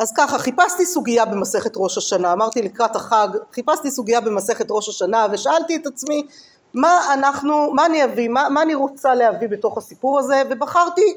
[0.00, 5.26] אז ככה, חיפשתי סוגיה במסכת ראש השנה, אמרתי לקראת החג, חיפשתי סוגיה במסכת ראש השנה
[5.32, 6.26] ושאלתי את עצמי
[6.74, 10.42] מה אנחנו, מה אני אביא, מה, מה אני רוצה להביא בתוך הסיפור הזה?
[10.50, 11.14] ובחרתי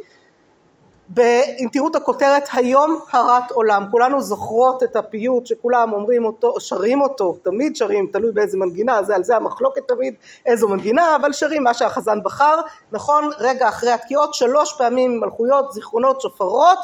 [1.14, 1.20] ב,
[1.60, 7.02] אם תראו את הכותרת היום הרת עולם כולנו זוכרות את הפיוט שכולם אומרים אותו שרים
[7.02, 10.14] אותו תמיד שרים תלוי באיזה מנגינה זה על זה המחלוקת תמיד
[10.46, 12.60] איזו מנגינה אבל שרים מה שהחזן בחר.
[12.92, 16.78] נכון רגע אחרי התקיעות שלוש פעמים מלכויות זיכרונות שופרות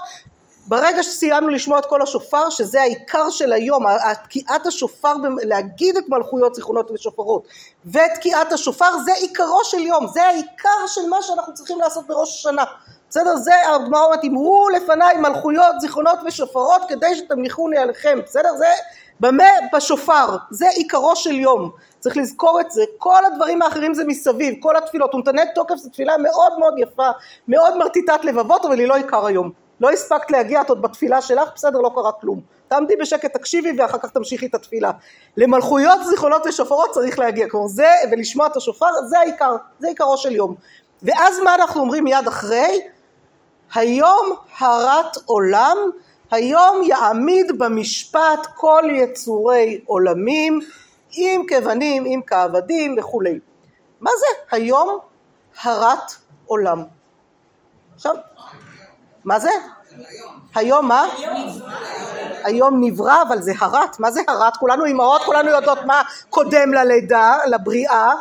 [0.69, 3.85] ברגע שסיימנו לשמוע את כל השופר שזה העיקר של היום
[4.23, 7.47] תקיעת השופר להגיד את מלכויות זיכרונות ושופרות
[7.85, 12.63] ותקיעת השופר זה עיקרו של יום זה העיקר של מה שאנחנו צריכים לעשות בראש השנה
[13.09, 13.35] בסדר?
[13.35, 18.49] זה הגמרא אומרת אמרו לפניי מלכויות זיכרונות ושופרות כדי שתמליכוני עליכם בסדר?
[18.57, 18.65] זה
[19.19, 19.43] במה?
[19.73, 24.75] בשופר זה עיקרו של יום צריך לזכור את זה כל הדברים האחרים זה מסביב כל
[24.75, 27.09] התפילות ונתנה תוקף זו תפילה מאוד מאוד יפה
[27.47, 31.49] מאוד מרטיטת לבבות אבל היא לא עיקר היום לא הספקת להגיע את עוד בתפילה שלך
[31.55, 32.41] בסדר לא קרה כלום.
[32.67, 34.91] תעמדי בשקט תקשיבי ואחר כך תמשיכי את התפילה.
[35.37, 37.49] למלכויות זיכרונות ושופרות צריך להגיע.
[37.49, 40.55] כלומר זה ולשמוע את השופר זה העיקר זה עיקרו של יום.
[41.03, 42.81] ואז מה אנחנו אומרים מיד אחרי?
[43.73, 45.77] היום הרת עולם,
[46.31, 50.59] היום יעמיד במשפט כל יצורי עולמים,
[51.17, 53.39] אם כבנים, אם כעבדים וכולי.
[53.99, 54.55] מה זה?
[54.55, 54.99] היום
[55.63, 56.11] הרת
[56.45, 56.83] עולם?
[57.95, 58.15] עכשיו,
[59.29, 59.49] מה זה?
[60.55, 61.05] היום מה?
[62.43, 64.57] היום נברא, אבל זה הרת, מה זה הרת?
[64.57, 68.13] כולנו אימהות, כולנו יודעות מה קודם ללידה, לבריאה,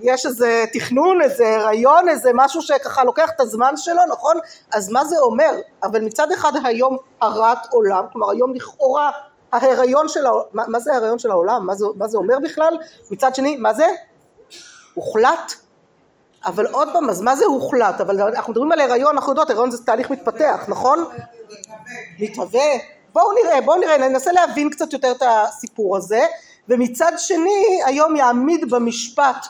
[0.00, 4.36] יש איזה תכנון, איזה הריון, איזה משהו שככה לוקח את הזמן שלו, נכון?
[4.72, 5.50] אז מה זה אומר?
[5.82, 9.10] אבל מצד אחד היום הרת עולם, כלומר היום לכאורה
[9.52, 11.66] ההיריון של העולם, מה, מה זה ההיריון של העולם?
[11.66, 12.78] מה זה, מה זה אומר בכלל?
[13.10, 13.86] מצד שני, מה זה?
[14.94, 15.65] הוחלט?
[16.46, 18.00] אבל עוד פעם, אז מה זה הוחלט?
[18.00, 21.04] אבל אנחנו מדברים על הריון, אנחנו יודעות, הריון זה תהליך מתפתח, נכון?
[22.18, 22.70] מתהווה.
[23.12, 26.26] בואו נראה, בואו נראה, ננסה להבין קצת יותר את הסיפור הזה,
[26.68, 29.46] ומצד שני היום יעמיד במשפט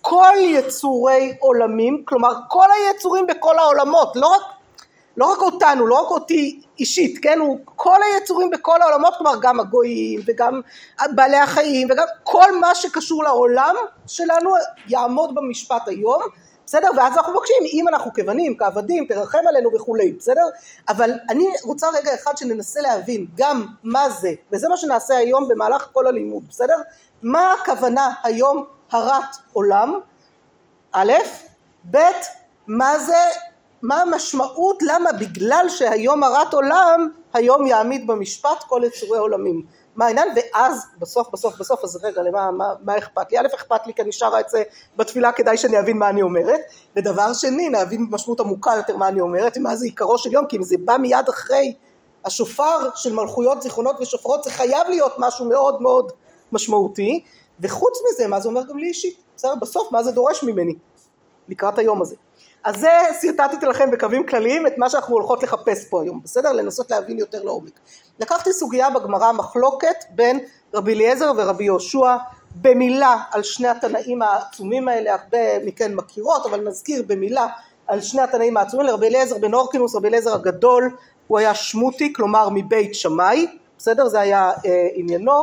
[0.00, 4.42] כל יצורי עולמים, כלומר כל היצורים בכל העולמות, לא רק,
[5.16, 9.60] לא רק אותנו, לא רק אותי אישית, כן, הוא כל היצורים בכל העולמות, כלומר גם
[9.60, 10.60] הגויים וגם
[11.14, 13.74] בעלי החיים וגם כל מה שקשור לעולם
[14.06, 14.50] שלנו
[14.88, 16.22] יעמוד במשפט היום,
[16.66, 16.88] בסדר?
[16.96, 20.42] ואז אנחנו מבקשים אם אנחנו כבנים, כעבדים, תרחם עלינו וכולי, בסדר?
[20.88, 25.88] אבל אני רוצה רגע אחד שננסה להבין גם מה זה, וזה מה שנעשה היום במהלך
[25.92, 26.76] כל הלימוד, בסדר?
[27.22, 29.94] מה הכוונה היום הרת עולם,
[30.92, 31.12] א',
[31.90, 31.98] ב',
[32.66, 33.18] מה זה,
[33.82, 39.62] מה המשמעות, למה בגלל שהיום הרת עולם, היום יעמיד במשפט כל יצורי עולמים.
[39.96, 40.28] מה העניין?
[40.36, 43.38] ואז בסוף בסוף בסוף אז רגע למה מה, מה אכפת לי?
[43.38, 44.62] א' אכפת לי כי אני שרה את זה
[44.96, 46.60] בתפילה כדאי שאני אבין מה אני אומרת
[46.96, 50.56] ודבר שני להבין במשמעות עמוקה יותר מה אני אומרת ומה זה עיקרו של יום כי
[50.56, 51.74] אם זה בא מיד אחרי
[52.24, 56.12] השופר של מלכויות זיכרונות ושופרות זה חייב להיות משהו מאוד מאוד
[56.52, 57.24] משמעותי
[57.60, 60.74] וחוץ מזה מה זה אומר גם לי אישית בסדר בסוף מה זה דורש ממני
[61.48, 62.16] לקראת היום הזה
[62.66, 62.90] אז זה
[63.22, 66.52] שרטטתי לכם בקווים כלליים את מה שאנחנו הולכות לחפש פה היום בסדר?
[66.52, 67.80] לנסות להבין יותר לעומק.
[68.20, 70.38] לקחתי סוגיה בגמרא מחלוקת בין
[70.74, 72.16] רבי אליעזר ורבי יהושע
[72.54, 77.46] במילה על שני התנאים העצומים האלה הרבה מכן מכירות אבל נזכיר במילה
[77.86, 82.48] על שני התנאים העצומים לרבי אליעזר בן אורקינוס רבי אליעזר הגדול הוא היה שמותי כלומר
[82.48, 83.46] מבית שמאי
[83.78, 84.08] בסדר?
[84.08, 85.42] זה היה אה, עניינו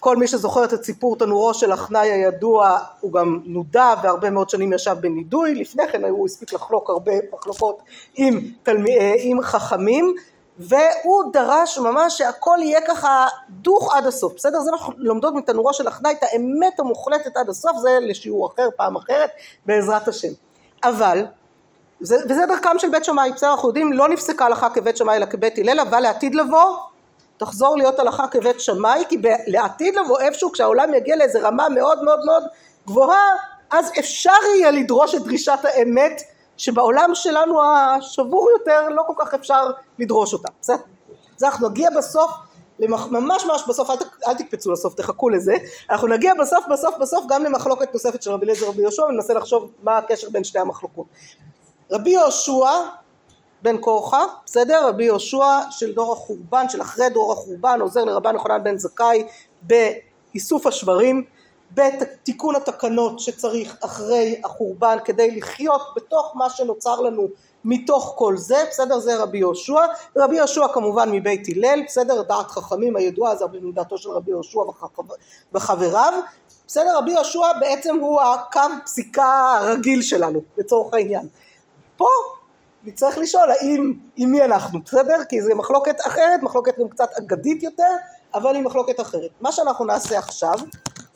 [0.00, 4.72] כל מי שזוכר את סיפור תנורו של אחנאי הידוע הוא גם נודע והרבה מאוד שנים
[4.72, 7.82] ישב בנידוי, לפני כן הוא הספיק לחלוק הרבה מחלוקות
[8.14, 10.14] עם, תלמי, אה, עם חכמים
[10.58, 14.60] והוא דרש ממש שהכל יהיה ככה דוך עד הסוף, בסדר?
[14.60, 18.96] זה אנחנו לומדות מתנורו של אחנאי את האמת המוחלטת עד הסוף, זה לשיעור אחר, פעם
[18.96, 19.30] אחרת,
[19.66, 20.28] בעזרת השם.
[20.84, 21.26] אבל,
[22.00, 23.50] זה, וזה דרכם של בית שמאי, בסדר?
[23.50, 26.76] אנחנו יודעים, לא נפסקה הלכה כבית שמאי אלא כבית הלל, אבל לעתיד לבוא
[27.36, 29.16] תחזור להיות הלכה כבית שמאי כי
[29.46, 32.42] לעתיד לבוא איפשהו כשהעולם יגיע לאיזה רמה מאוד מאוד מאוד
[32.86, 33.28] גבוהה
[33.70, 36.22] אז אפשר יהיה לדרוש את דרישת האמת
[36.56, 40.48] שבעולם שלנו השבור יותר לא כל כך אפשר לדרוש אותה.
[40.60, 40.76] בסדר?
[41.36, 42.30] אז אנחנו נגיע בסוף
[42.78, 43.06] למח...
[43.06, 43.96] ממש ממש בסוף אל,
[44.26, 45.54] אל תקפצו לסוף תחכו לזה.
[45.90, 49.70] אנחנו נגיע בסוף בסוף בסוף גם למחלוקת נוספת של רבי אליעזר ורבי יהושע וננסה לחשוב
[49.82, 51.06] מה הקשר בין שתי המחלוקות.
[51.90, 52.70] רבי יהושע
[53.62, 54.88] בן קורחה, בסדר?
[54.88, 59.24] רבי יהושע של דור החורבן, של אחרי דור החורבן, עוזר לרבן יוחנן בן זכאי
[59.62, 61.24] באיסוף השברים,
[61.74, 67.28] בתיקון התקנות שצריך אחרי החורבן כדי לחיות בתוך מה שנוצר לנו
[67.64, 68.98] מתוך כל זה, בסדר?
[68.98, 69.80] זה רבי יהושע,
[70.16, 72.22] רבי יהושע כמובן מבית הלל, בסדר?
[72.22, 73.44] דעת חכמים הידועה זה
[73.74, 74.60] דעתו של רבי יהושע
[75.54, 76.12] וחבריו,
[76.66, 76.98] בסדר?
[76.98, 81.28] רבי יהושע בעצם הוא הקו פסיקה הרגיל שלנו לצורך העניין.
[81.96, 82.06] פה
[82.86, 85.24] נצטרך לשאול האם, עם מי אנחנו, בסדר?
[85.28, 87.92] כי זו מחלוקת אחרת, מחלוקת גם קצת אגדית יותר,
[88.34, 89.30] אבל היא מחלוקת אחרת.
[89.40, 90.54] מה שאנחנו נעשה עכשיו,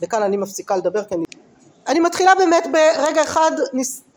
[0.03, 1.25] וכאן אני מפסיקה לדבר כי אני...
[1.89, 3.51] אני מתחילה באמת ברגע אחד,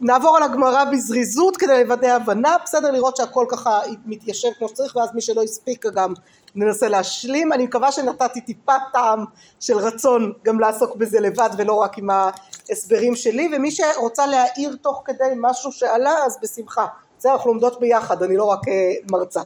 [0.01, 2.91] נעבור על הגמרא בזריזות כדי לוודא הבנה, בסדר?
[2.91, 6.13] לראות שהכל ככה מתיישב כמו שצריך, ואז מי שלא הספיק גם
[6.55, 7.53] ננסה להשלים.
[7.53, 9.25] אני מקווה שנתתי טיפה טעם
[9.59, 15.01] של רצון גם לעסוק בזה לבד ולא רק עם ההסברים שלי, ומי שרוצה להעיר תוך
[15.05, 16.85] כדי משהו שעלה, אז בשמחה.
[17.23, 19.41] זה אנחנו לומדות ביחד, אני לא רק אה, מרצה.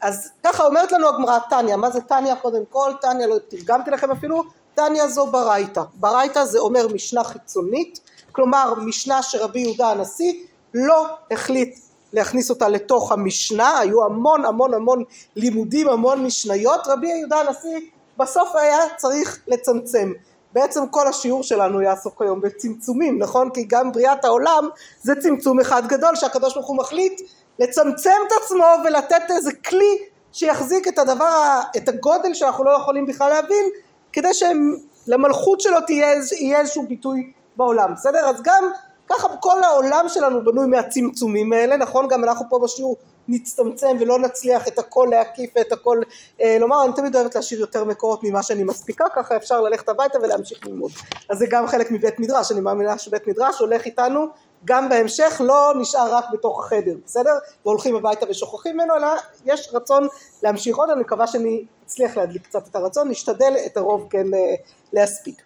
[0.00, 2.92] אז ככה אומרת לנו הגמרא תניא, מה זה תניא קודם כל?
[3.00, 4.42] תניא, לא תרגמתי לכם אפילו,
[4.74, 5.82] תניא זו ברייתא.
[5.94, 8.00] ברייתא זה אומר משנה חיצונית,
[8.32, 10.32] כלומר משנה שרבי יהודה הנשיא
[10.74, 11.78] לא החליט
[12.12, 15.04] להכניס אותה לתוך המשנה, היו המון המון המון
[15.36, 17.80] לימודים, המון משניות, רבי יהודה הנשיא
[18.18, 20.12] בסוף היה צריך לצמצם.
[20.54, 23.50] בעצם כל השיעור שלנו יעסוק היום בצמצומים, נכון?
[23.50, 24.68] כי גם בריאת העולם
[25.02, 27.20] זה צמצום אחד גדול שהקדוש ברוך הוא מחליט
[27.58, 29.98] לצמצם את עצמו ולתת איזה כלי
[30.32, 33.64] שיחזיק את הדבר, את הגודל שאנחנו לא יכולים בכלל להבין
[34.12, 38.26] כדי שלמלכות שלו תהיה, יהיה איזשהו ביטוי בעולם, בסדר?
[38.26, 38.64] אז גם
[39.08, 42.08] ככה כל העולם שלנו בנוי מהצמצומים האלה, נכון?
[42.08, 42.96] גם אנחנו פה בשיעור
[43.28, 46.00] נצטמצם ולא נצליח את הכל להקיף ואת הכל
[46.40, 50.18] אה, לומר, אני תמיד אוהבת להשאיר יותר מקורות ממה שאני מספיקה, ככה אפשר ללכת הביתה
[50.22, 50.90] ולהמשיך ללמוד.
[51.28, 54.26] אז זה גם חלק מבית מדרש, אני מאמינה שבית מדרש הולך איתנו
[54.64, 57.32] גם בהמשך, לא נשאר רק בתוך החדר, בסדר?
[57.64, 59.06] והולכים הביתה ושוכחים ממנו, אלא
[59.44, 60.08] יש רצון
[60.42, 64.54] להמשיך עוד, אני מקווה שאני אצליח להדליק קצת את הרצון, נשתדל את הרוב כן אה,
[64.92, 65.42] להספיק.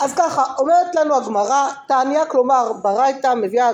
[0.00, 3.70] אז ככה, אומרת לנו הגמרא, תניא, כלומר ברייתא מביאה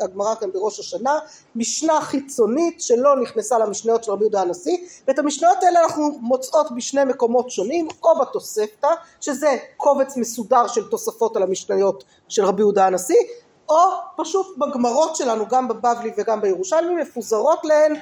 [0.00, 1.18] הגמרא כאן בראש השנה,
[1.56, 4.76] משנה חיצונית שלא נכנסה למשניות של רבי יהודה הנשיא,
[5.08, 8.88] ואת המשניות האלה אנחנו מוצאות בשני מקומות שונים, או בתוספתא,
[9.20, 13.20] שזה קובץ מסודר של תוספות על המשניות של רבי יהודה הנשיא,
[13.68, 13.76] או
[14.16, 17.94] פשוט בגמרות שלנו, גם בבבלי וגם בירושלמי, מפוזרות להן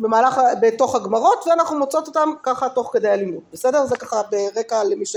[0.00, 3.86] במהלך, בתוך הגמרות, ואנחנו מוצאות אותן ככה תוך כדי הלימוד, בסדר?
[3.86, 5.16] זה ככה ברקע למי ש...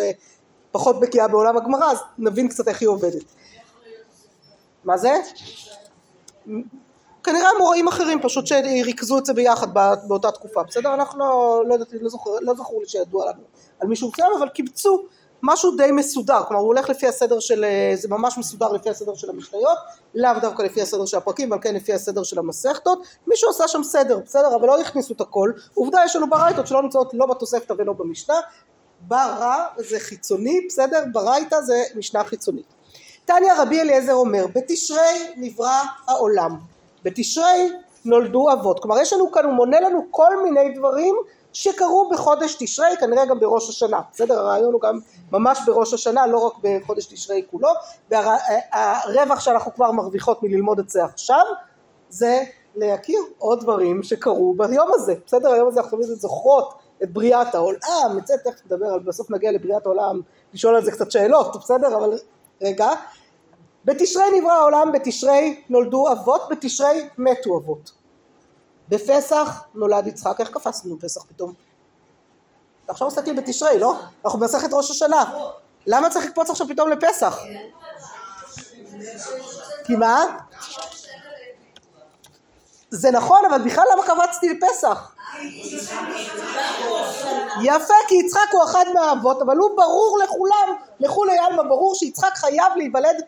[0.72, 3.24] פחות בקיאה בעולם הגמרא אז נבין קצת איך היא עובדת.
[4.84, 5.14] מה זה?
[7.24, 9.68] כנראה מוראים אחרים פשוט שריכזו את זה ביחד
[10.08, 10.94] באותה תקופה, בסדר?
[10.94, 13.42] אנחנו לא, לא, לא, זוכר, לא זכור לי שידוע לנו
[13.80, 15.04] על מישהו מסוים אבל קיבצו
[15.44, 19.30] משהו די מסודר, כלומר הוא הולך לפי הסדר של, זה ממש מסודר לפי הסדר של
[19.30, 19.78] המשניות,
[20.16, 23.84] לאו דווקא לפי הסדר של הפרקים, אבל כן לפי הסדר של המסכתות, מישהו עשה שם
[23.84, 24.56] סדר, בסדר?
[24.56, 28.36] אבל לא הכניסו את הכל, עובדה יש לנו ברייתות שלא נמצאות לא בתוספתא ולא במשנה,
[29.08, 31.04] ברא זה חיצוני, בסדר?
[31.12, 32.66] ברייתא זה משנה חיצונית.
[33.26, 36.58] תניא רבי אליעזר אומר, בתשרי נברא העולם,
[37.04, 37.72] בתשרי
[38.06, 38.80] נולדו אבות.
[38.80, 41.16] כלומר יש לנו כאן, הוא מונה לנו כל מיני דברים
[41.54, 44.40] שקרו בחודש תשרי, כנראה גם בראש השנה, בסדר?
[44.40, 45.00] הרעיון הוא גם
[45.32, 47.70] ממש בראש השנה, לא רק בחודש תשרי כולו,
[48.12, 51.46] והרווח שאנחנו כבר מרוויחות מללמוד את זה עכשיו,
[52.10, 52.44] זה
[52.76, 55.52] להכיר עוד דברים שקרו ביום הזה, בסדר?
[55.52, 59.86] היום הזה אנחנו תמיד זוכרות את בריאת העולם, את זה תכף נדבר בסוף נגיע לבריאת
[59.86, 60.22] העולם,
[60.54, 61.98] לשאול על זה קצת שאלות, בסדר?
[61.98, 62.18] אבל
[62.62, 62.90] רגע.
[63.86, 67.92] בתשרי נברא העולם, בתשרי נולדו אבות, בתשרי מתו אבות.
[68.90, 71.54] בפסח נולד יצחק, איך קפצנו בפסח פתאום?
[72.88, 73.96] עכשיו מסתכלים בתשרי, לא?
[74.26, 75.24] אנחנו במסכת ראש השנה.
[75.88, 77.40] למה צריך לקפוץ עכשיו פתאום לפסח?
[79.84, 80.24] כי מה?
[82.90, 85.11] זה נכון, אבל בכלל למה קפצתי לפסח?
[87.64, 92.74] יפה, כי יצחק הוא אחד מהאבות, אבל הוא ברור לכולם, לכולי עלמא ברור שיצחק חייב
[92.76, 93.24] להיוולד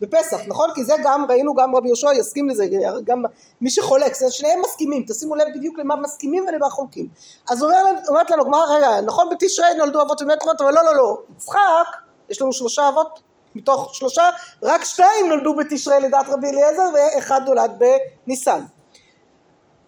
[0.00, 0.70] בפסח, נכון?
[0.74, 2.66] כי זה גם, ראינו גם רבי יהושע יסכים לזה,
[3.04, 3.22] גם
[3.60, 7.08] מי שחולק, זה שניהם מסכימים, תשימו לב בדיוק למה מסכימים ולמה חולקים.
[7.50, 10.96] אז אומר, אומרת לנו גמרא, רגע, נכון בתשרי נולדו אבות ומת אבות, אבל לא, לא,
[10.96, 11.96] לא, יצחק,
[12.28, 13.20] יש לנו שלושה אבות
[13.54, 14.30] מתוך שלושה,
[14.62, 17.82] רק שתיים נולדו בתשרי לדעת רבי אליעזר ואחד נולד
[18.26, 18.60] בניסן.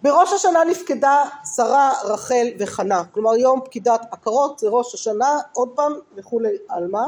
[0.02, 5.92] בראש השנה נפקדה שרה, רחל וחנה, כלומר יום פקידת עקרות זה ראש השנה, עוד פעם
[6.16, 7.02] וכולי עלמא,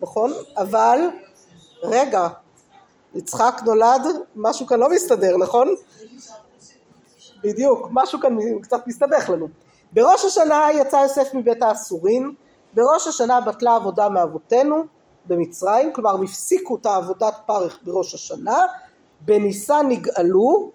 [0.00, 0.32] נכון?
[0.56, 1.00] אבל
[1.82, 2.28] רגע,
[3.14, 4.02] יצחק נולד,
[4.36, 5.68] משהו כאן לא מסתדר, נכון?
[7.42, 9.48] בדיוק, משהו כאן קצת מסתבך לנו.
[9.92, 12.34] בראש השנה יצא יוסף מבית האסורים,
[12.74, 14.84] בראש השנה בטלה עבודה מאבותינו
[15.26, 18.66] במצרים, כלומר הפסיקו את העבודת פרך בראש השנה,
[19.20, 20.70] בניסן נגאלו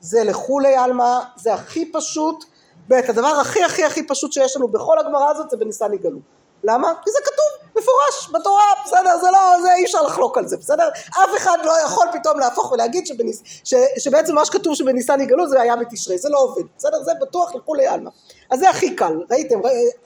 [0.00, 2.44] זה לכולי עלמא, זה הכי פשוט,
[2.88, 6.18] בית הדבר הכי הכי הכי פשוט שיש לנו בכל הגמרא הזאת זה בניסן יגאלו.
[6.64, 6.92] למה?
[7.04, 9.18] כי זה כתוב מפורש בתורה, בסדר?
[9.20, 10.88] זה לא, זה אי אפשר לחלוק על זה, בסדר?
[11.10, 15.60] אף אחד לא יכול פתאום להפוך ולהגיד שבניס, ש, שבעצם מה שכתוב שבניסן יגאלו זה
[15.60, 17.02] היה בתשרי, זה לא עובד, בסדר?
[17.02, 18.10] זה בטוח לכולי עלמא.
[18.50, 19.60] אז זה הכי קל, ראיתם?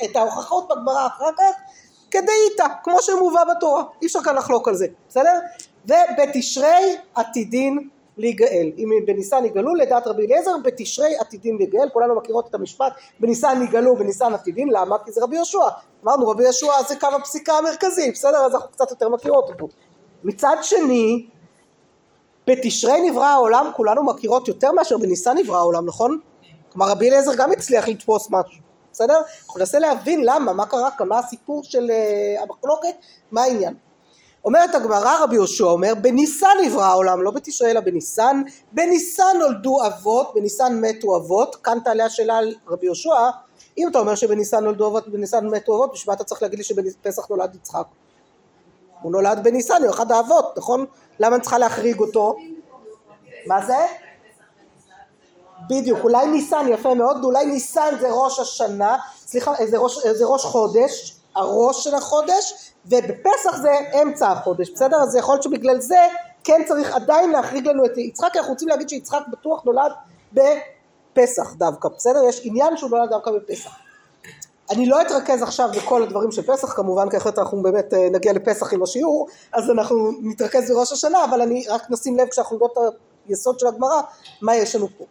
[0.05, 1.55] את ההוכחות בגמרא אחר כך
[2.11, 5.39] כדאיתא, כמו שמובא בתורה, אי אפשר כאן לחלוק על זה, בסדר?
[5.87, 8.71] ובתשרי עתידין להיגאל.
[8.78, 13.97] אם בניסן יגאלו לדעת רבי אליעזר בתשרי עתידים להיגאל, כולנו מכירות את המשפט בניסן יגאלו
[13.97, 14.97] בניסן עתידים, למה?
[15.04, 15.68] כי זה רבי יהושע.
[16.04, 18.38] אמרנו רבי יהושע זה קו הפסיקה המרכזי, בסדר?
[18.38, 19.68] אז אנחנו קצת יותר מכירות אותו.
[20.25, 21.26] מצד שני,
[22.47, 26.21] בתשרי נברא העולם, כולנו מכירות יותר מאשר בניסן נברא העולם, נכון?
[26.73, 29.18] כלומר רבי אליעזר גם הצליח לתפוס משהו, בסדר?
[29.47, 32.94] אנחנו ננסה להבין למה, מה קרה כאן, מה הסיפור של uh, המחלוקת,
[33.33, 33.75] מה העניין.
[34.45, 38.43] אומרת הגמרא רבי יהושע אומר בניסן נברא העולם לא בתשרי אלא בניסן.
[38.73, 43.31] בניסן נולדו אבות בניסן מתו אבות כאן תעלה השאלה על רבי יהושע.
[43.79, 46.65] אם אתה אומר שבניסן נולדו אבות ובניסן מתו אבות בשביל מה אתה צריך להגיד לי
[46.65, 47.87] שבפסח נולד יצחק?
[49.03, 50.87] הוא נולד בניסן הוא אחד האבות נכון?
[51.21, 52.37] למה אני צריכה להחריג אותו?
[53.47, 53.87] מה זה?
[55.69, 58.97] בדיוק אולי ניסן יפה מאוד אולי ניסן זה ראש השנה
[59.27, 63.71] סליחה זה ראש, זה ראש חודש הראש של החודש ובפסח זה
[64.03, 64.97] אמצע החודש, בסדר?
[65.03, 65.99] אז יכול להיות שבגלל זה
[66.45, 69.93] כן צריך עדיין להחריג לנו את יצחק, כי אנחנו רוצים להגיד שיצחק בטוח נולד
[70.33, 72.21] בפסח דווקא, בסדר?
[72.29, 73.71] יש עניין שהוא נולד דווקא בפסח.
[74.71, 78.33] אני לא אתרכז עכשיו בכל הדברים של פסח כמובן, כי אחרת אנחנו באמת אה, נגיע
[78.33, 82.73] לפסח עם השיעור, אז אנחנו נתרכז בראש השנה, אבל אני רק נשים לב כשאנחנו נדעות
[82.73, 82.95] את
[83.29, 84.00] היסוד של הגמרא,
[84.43, 85.05] מה יש לנו פה.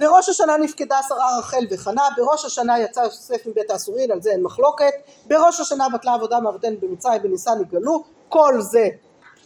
[0.00, 4.42] בראש השנה נפקדה שרה רחל וחנה, בראש השנה יצא יוסף מבית האסורים, על זה אין
[4.42, 4.92] מחלוקת,
[5.26, 8.88] בראש השנה בטלה עבודה מאבותינו במצרים, בניסן יגאלו, כל זה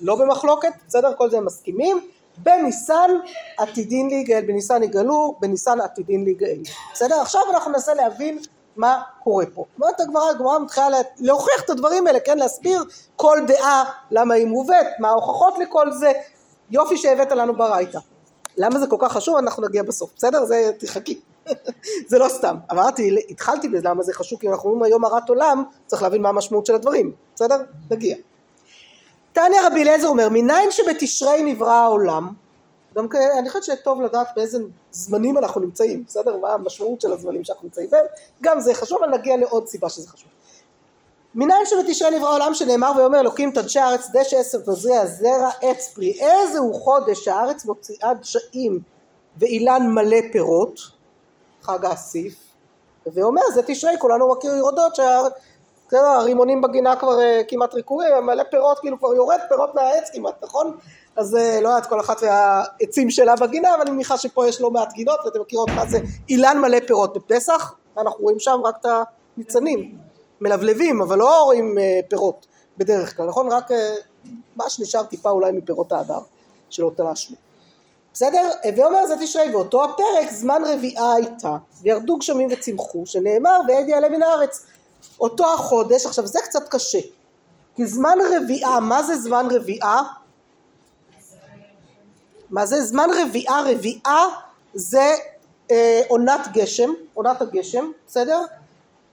[0.01, 1.13] לא במחלוקת, בסדר?
[1.15, 2.01] כל זה הם מסכימים,
[2.37, 3.11] בניסן
[3.59, 6.59] עתידין להיגאל, בניסן יגאלו, בניסן עתידין להיגאל,
[6.93, 7.21] בסדר?
[7.21, 8.39] עכשיו אנחנו ננסה להבין
[8.77, 9.65] מה קורה פה.
[9.81, 10.87] אומרת הגמרא, הגמרא מתחילה
[11.19, 12.39] להוכיח את הדברים האלה, כן?
[12.39, 12.85] להסביר
[13.17, 16.13] כל דעה למה היא מובאת, מה ההוכחות לכל זה,
[16.71, 17.99] יופי שהבאת לנו ברייתא.
[18.57, 19.37] למה זה כל כך חשוב?
[19.37, 20.11] אנחנו נגיע בסוף.
[20.17, 20.45] בסדר?
[20.45, 21.21] זה תחכי.
[22.11, 22.57] זה לא סתם.
[22.73, 24.41] אמרתי התחלתי בזה למה זה חשוב?
[24.41, 27.13] כי אנחנו אומרים היום הרת עולם צריך להבין מה המשמעות של הדברים.
[27.35, 27.57] בסדר?
[27.91, 28.17] נגיע.
[29.33, 32.29] תניא רבי אליעזר אומר מניין שבתשרי נברא העולם?
[32.97, 33.07] גם
[33.39, 34.59] אני חושבת שטוב לדעת באיזה
[34.91, 36.05] זמנים אנחנו נמצאים.
[36.07, 36.37] בסדר?
[36.37, 38.05] מה המשמעות של הזמנים שאנחנו נמצאים בהם?
[38.43, 40.29] גם זה חשוב אבל נגיע לעוד סיבה שזה חשוב
[41.35, 46.21] מניין שבתשרי נברא העולם שנאמר ואומר אלוקים תדשי הארץ דשא עשר תזריע זרע עץ פרי.
[46.21, 48.81] איזה הוא חודש שהארץ מוציאה דשאים
[49.39, 50.81] ואילן מלא פירות
[51.63, 52.35] חג האסיף
[53.07, 54.97] ואומר זה תשרי כולנו מכירים יורדות
[55.91, 60.77] שהרימונים בגינה כבר uh, כמעט ריקורים מלא פירות כאילו כבר יורד פירות מהעץ כמעט נכון?
[61.17, 64.71] אז uh, לא יודעת כל אחת והעצים שלה בגינה אבל אני מניחה שפה יש לא
[64.71, 65.99] מעט גינות ואתם מכירות מה זה
[66.29, 68.87] אילן מלא פירות בפסח אנחנו רואים שם רק את
[69.37, 69.99] הניצנים
[70.41, 72.47] מלבלבים אבל לא רואים אה, פירות
[72.79, 73.53] בדרך כלל, נכון?
[73.53, 73.95] רק אה,
[74.57, 76.21] מה שנשאר טיפה אולי מפירות האדם
[76.71, 77.37] שלא תלשנו.
[78.15, 78.51] בסדר?
[78.77, 84.23] ואומר זה תשרי ואותו הפרק זמן רביעה הייתה וירדו גשמים וצמחו שנאמר ועד יעלה מן
[84.23, 84.67] הארץ
[85.21, 86.99] אותו החודש עכשיו זה קצת קשה
[87.77, 90.03] כי זמן רביעה מה זה זמן רביעה?
[92.51, 94.27] מה זה זמן רביעה רביעה
[94.75, 95.15] זה
[95.71, 98.41] אה, עונת גשם עונת הגשם בסדר?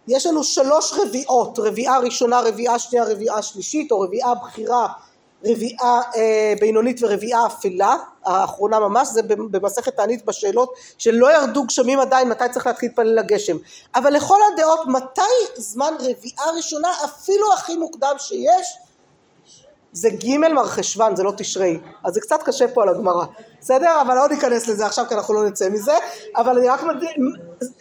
[0.08, 4.88] יש לנו שלוש רביעות, רביעה ראשונה, רביעה שנייה, רביעה שלישית, או רביעה בכירה,
[5.46, 12.29] רביעה אה, בינונית ורביעה אפלה, האחרונה ממש, זה במסכת תענית בשאלות שלא ירדו גשמים עדיין,
[12.29, 13.58] מתי צריך להתחיל להתפלל לגשם.
[13.96, 18.77] אבל לכל הדעות, מתי זמן רביעה ראשונה, אפילו הכי מוקדם שיש,
[19.93, 23.25] זה ג' מרחשוון, זה לא תשרי, אז זה קצת קשה פה על הגמרא,
[23.62, 24.01] בסדר?
[24.01, 25.98] אבל לא ניכנס לזה עכשיו כי אנחנו לא נצא מזה,
[26.38, 27.34] אבל אני רק מבין,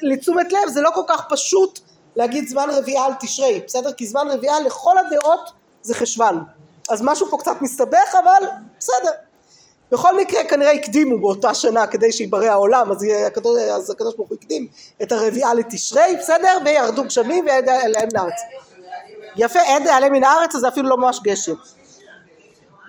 [0.03, 1.81] לתשומת לב, זה לא כל כך פשוט
[2.17, 3.93] להגיד זמן רביעה על תשרי, בסדר?
[3.93, 5.50] כי זמן רביעה לכל הדעות
[5.83, 6.45] זה חשוון.
[6.90, 8.47] אז משהו פה קצת מסתבך, אבל
[8.79, 9.11] בסדר.
[9.90, 14.69] בכל מקרה כנראה הקדימו באותה שנה כדי שיברא העולם, אז, הקדוש, ברוך הוא הקדים
[15.02, 16.59] את הרביעה לתשרי, בסדר?
[16.64, 18.40] וירדו גשמים ועד אליהם לארץ.
[19.37, 21.55] יפה, עד אליהם מן הארץ, אז זה אפילו לא ממש גשם.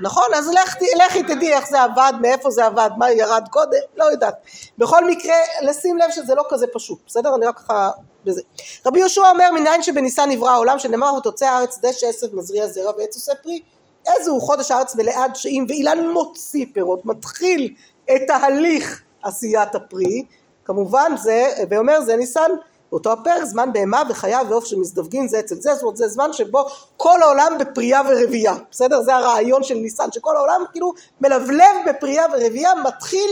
[0.02, 0.34] נכון?
[0.36, 0.76] אז לך,
[1.06, 4.36] לכי תדעי איך זה עבד, מאיפה זה עבד, מה ירד קודם, לא יודעת.
[4.78, 7.36] בכל מקרה, לשים לב שזה לא כזה פשוט, בסדר?
[7.36, 7.90] אני רק ככה
[8.26, 8.42] בזה.
[8.86, 13.16] רבי יהושע אומר מניין שבניסן נברא העולם שנאמר ותוצא הארץ דשא עשב מזריע זרע ועץ
[13.16, 13.62] עושה פרי.
[14.08, 17.74] איזה הוא חודש הארץ מלאה דשאים ואילן מוציא פירות מתחיל
[18.16, 20.26] את תהליך עשיית הפרי.
[20.66, 22.52] כמובן זה ואומר זה ניסן
[22.92, 25.74] אותו הפרק זמן בהמה וחיה ועוף שמזדווגים זה אצל זה.
[25.74, 26.66] זאת אומרת זה זמן שבו
[26.98, 28.56] כל העולם בפרייה ורבייה.
[28.72, 29.02] בסדר?
[29.02, 33.32] זה הרעיון של ניסן שכל העולם כאילו מלבלב בפרייה ורבייה מתחיל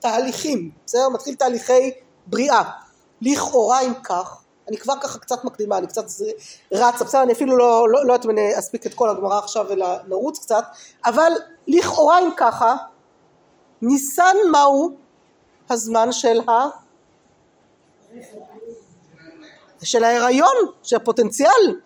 [0.00, 0.70] תהליכים.
[0.86, 1.08] בסדר?
[1.08, 1.90] מתחיל תהליכי
[2.26, 2.62] בריאה
[3.22, 6.04] לכאורה אם כך, אני כבר ככה קצת מקדימה, אני קצת
[6.72, 9.72] רצה, בסדר, אני אפילו לא, לא, לא יודעת אם אני אספיק את כל הגמרא עכשיו
[9.72, 10.64] אלא נרוץ קצת,
[11.04, 11.32] אבל
[11.68, 12.76] לכאורה אם ככה,
[13.82, 14.90] ניסן מהו
[15.70, 16.52] הזמן של ה...
[19.82, 21.80] של ההיריון, של הפוטנציאל,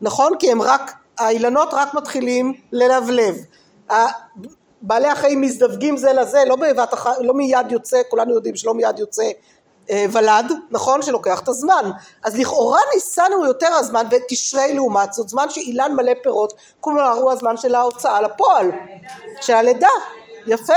[0.00, 0.32] נכון?
[0.38, 3.36] כי הם רק, האילנות רק מתחילים ללבלב.
[4.82, 8.98] בעלי החיים מזדווגים זה לזה, לא בבת אחת, לא מיד יוצא, כולנו יודעים שלא מיד
[8.98, 9.30] יוצא
[9.90, 11.02] ולד, נכון?
[11.02, 11.90] שלוקח את הזמן.
[12.24, 17.32] אז לכאורה ניסן הוא יותר הזמן ותשרי לעומת זאת, זמן שאילן מלא פירות, כלומר הוא
[17.32, 18.70] הזמן של ההוצאה לפועל,
[19.40, 19.88] של הלידה,
[20.46, 20.74] יפה.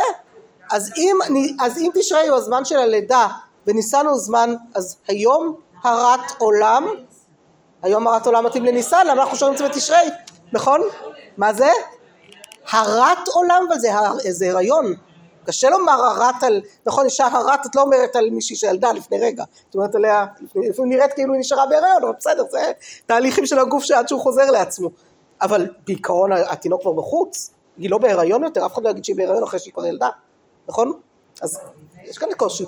[0.72, 1.18] אז אם,
[1.62, 3.28] אז אם תשרי הוא הזמן של הלידה
[3.68, 6.88] וניסן הוא זמן, אז היום הרת עולם,
[7.82, 10.10] היום הרת עולם מתאים לניסן, למה אנחנו שומעים את זה בתשרי,
[10.54, 10.82] נכון?
[11.38, 11.70] מה זה?
[12.72, 13.90] הרת עולם, אבל זה,
[14.30, 14.94] זה הריון.
[15.46, 19.44] קשה לומר הרת על, נכון אישה הרת את לא אומרת על מישהי שילדה לפני רגע,
[19.70, 22.72] את אומרת עליה, לפעמים נראית כאילו היא נשארה בהריון, אבל בסדר, זה
[23.06, 24.90] תהליכים של הגוף שעד שהוא חוזר לעצמו,
[25.42, 29.44] אבל בעיקרון התינוק כבר בחוץ, היא לא בהריון יותר, אף אחד לא יגיד שהיא בהריון
[29.44, 30.10] אחרי שהיא כבר ילדה,
[30.68, 31.00] נכון?
[31.42, 31.60] אז
[32.04, 32.66] יש כאן קושי.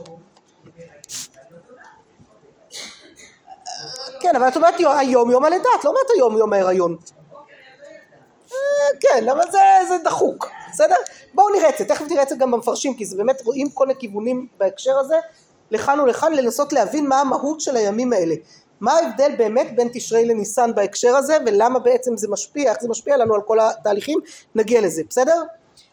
[4.20, 6.98] כן, אבל את אומרת היום יום הלידה, את לא אומרת היום יום ההיריון.
[8.52, 8.58] אה,
[9.00, 9.52] כן, אבל
[9.88, 10.96] זה דחוק, בסדר?
[11.34, 13.90] בואו נראה את זה, תכף נראה את זה גם במפרשים, כי זה באמת רואים כל
[13.92, 15.16] הכיוונים בהקשר הזה,
[15.72, 18.36] לכאן ולכאן, לנסות להבין מה המהות של הימים האלה.
[18.82, 23.18] מה ההבדל באמת בין תשרי לניסן בהקשר הזה, ולמה בעצם זה משפיע, איך זה משפיע
[23.18, 24.20] לנו על כל התהליכים,
[24.56, 25.42] נגיע לזה, בסדר?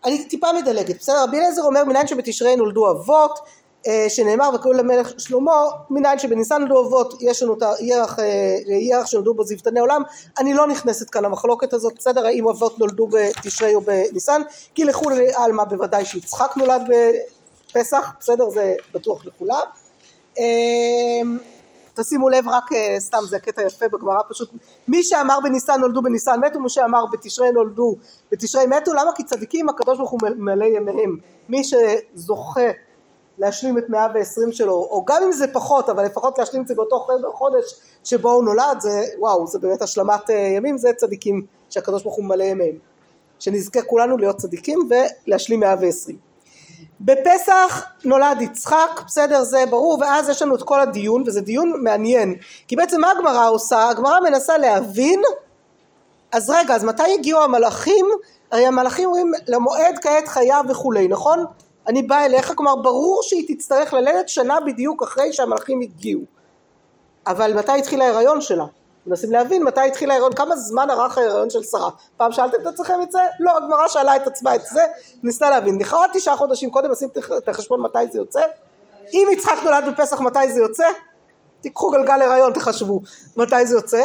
[0.04, 1.23] אני טיפה מדלגת, בסדר?
[1.23, 3.38] רבי אליעזר אומר מניין שבתשרי נולדו אבות,
[4.09, 5.52] שנאמר וקראו למלך שלמה
[5.90, 8.25] מניין שבניסן נולדו אבות יש לנו את הירח, אה,
[8.66, 10.02] ירח שנולדו בו זבטני עולם.
[10.38, 11.92] אני לא נכנסת כאן למחלוקת הזאת.
[11.99, 14.42] בסדר האם אבות נולדו בתשרי או בניסן?
[14.75, 16.83] כי לכולי עלמא בוודאי שיצחק נולד
[17.71, 18.12] בפסח.
[18.21, 19.66] בסדר זה בטוח לכולם.
[20.38, 20.45] אה,
[21.95, 22.64] תשימו לב רק
[22.99, 24.50] סתם זה קטע יפה בגמרא פשוט
[24.88, 27.97] מי שאמר בניסן נולדו בניסן מתו מי שאמר בתשרי נולדו
[28.33, 29.11] בתשרי מתו למה?
[29.16, 31.16] כי צדיקים הקדוש ברוך הוא מלא ימיהם
[31.49, 32.71] מי שזוכה
[33.38, 37.07] להשלים את 120 שלו, או גם אם זה פחות, אבל לפחות להשלים את זה באותו
[37.33, 42.16] חודש שבו הוא נולד, זה וואו, זה באמת השלמת אה, ימים, זה צדיקים שהקדוש ברוך
[42.16, 42.78] הוא מלא ימיהם.
[43.38, 46.16] שנזכה כולנו להיות צדיקים ולהשלים 120.
[47.00, 52.35] בפסח נולד יצחק, בסדר זה ברור, ואז יש לנו את כל הדיון, וזה דיון מעניין,
[52.68, 53.88] כי בעצם מה הגמרא עושה?
[53.88, 55.23] הגמרא מנסה להבין,
[56.32, 58.06] אז רגע, אז מתי הגיעו המלאכים?
[58.52, 61.45] הרי המלאכים אומרים למועד כעת חייו וכולי, נכון?
[61.88, 66.20] אני באה אליך, כלומר ברור שהיא תצטרך ללדת שנה בדיוק אחרי שהמלאכים הגיעו.
[67.26, 68.64] אבל מתי התחיל ההיריון שלה?
[69.06, 71.90] מנסים להבין מתי התחיל ההיריון, כמה זמן ארך ההיריון של שרה.
[72.16, 73.18] פעם שאלתם את עצמכם את זה?
[73.40, 74.80] לא, הגמרא שאלה את עצמה את זה,
[75.22, 75.78] ניסתה להבין.
[75.80, 78.40] לכאורה תשעה חודשים קודם עושים את החשבון מתי זה יוצא.
[79.12, 80.86] אם יצחק נולד בפסח מתי זה יוצא?
[81.60, 83.00] תיקחו גלגל הריון תחשבו
[83.36, 84.02] מתי זה יוצא.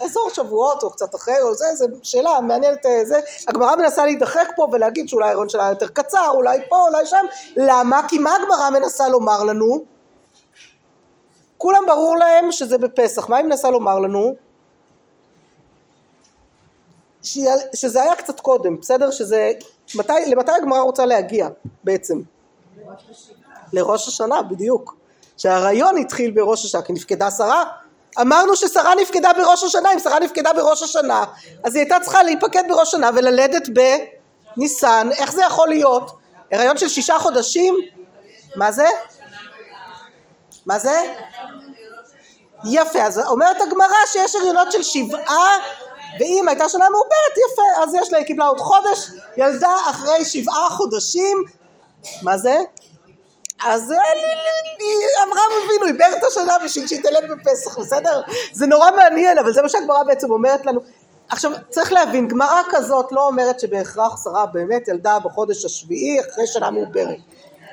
[0.00, 4.48] אזור שבועות או קצת אחרי או זה, זו שאלה מעניינת אה, זה, הגמרא מנסה להידחק
[4.56, 7.26] פה ולהגיד שאולי ההיריון שלה יותר קצר, אולי פה, אולי שם,
[7.56, 8.00] למה?
[8.08, 9.84] כי מה הגמרא מנסה לומר לנו?
[11.58, 14.34] כולם ברור להם שזה בפסח, מה היא מנסה לומר לנו?
[17.74, 19.10] שזה היה קצת קודם, בסדר?
[19.10, 19.52] שזה,
[19.94, 21.48] מתי, למתי הגמרא רוצה להגיע
[21.84, 22.20] בעצם?
[23.72, 24.96] לראש השנה, בדיוק.
[25.36, 27.64] שהרעיון התחיל בראש השנה, כי נפקדה שרה,
[28.20, 31.24] אמרנו ששרה נפקדה בראש השנה, אם שרה נפקדה בראש השנה,
[31.64, 33.68] אז היא הייתה צריכה להיפקד בראש השנה וללדת
[34.56, 36.10] בניסן, איך זה יכול להיות?
[36.52, 37.74] הריון של שישה חודשים?
[38.56, 38.86] מה זה?
[40.66, 41.14] מה זה?
[42.64, 45.58] יפה, אז אומרת הגמרא שיש הריונות של שבעה
[46.20, 50.70] ואם הייתה שנה מעוברת יפה, אז יש לה, היא קיבלה עוד חודש, ילדה אחרי שבעה
[50.70, 51.44] חודשים,
[52.22, 52.58] מה זה?
[53.62, 53.94] אז
[55.22, 58.22] אברהם אבינו עיבר את השנה בשביל שהיא תלד בפסח, בסדר?
[58.52, 60.80] זה נורא מעניין, אבל זה מה שהגמרא בעצם אומרת לנו.
[61.28, 66.70] עכשיו צריך להבין, גמרא כזאת לא אומרת שבהכרח שרה באמת ילדה בחודש השביעי אחרי שנה
[66.70, 67.18] מעוברת.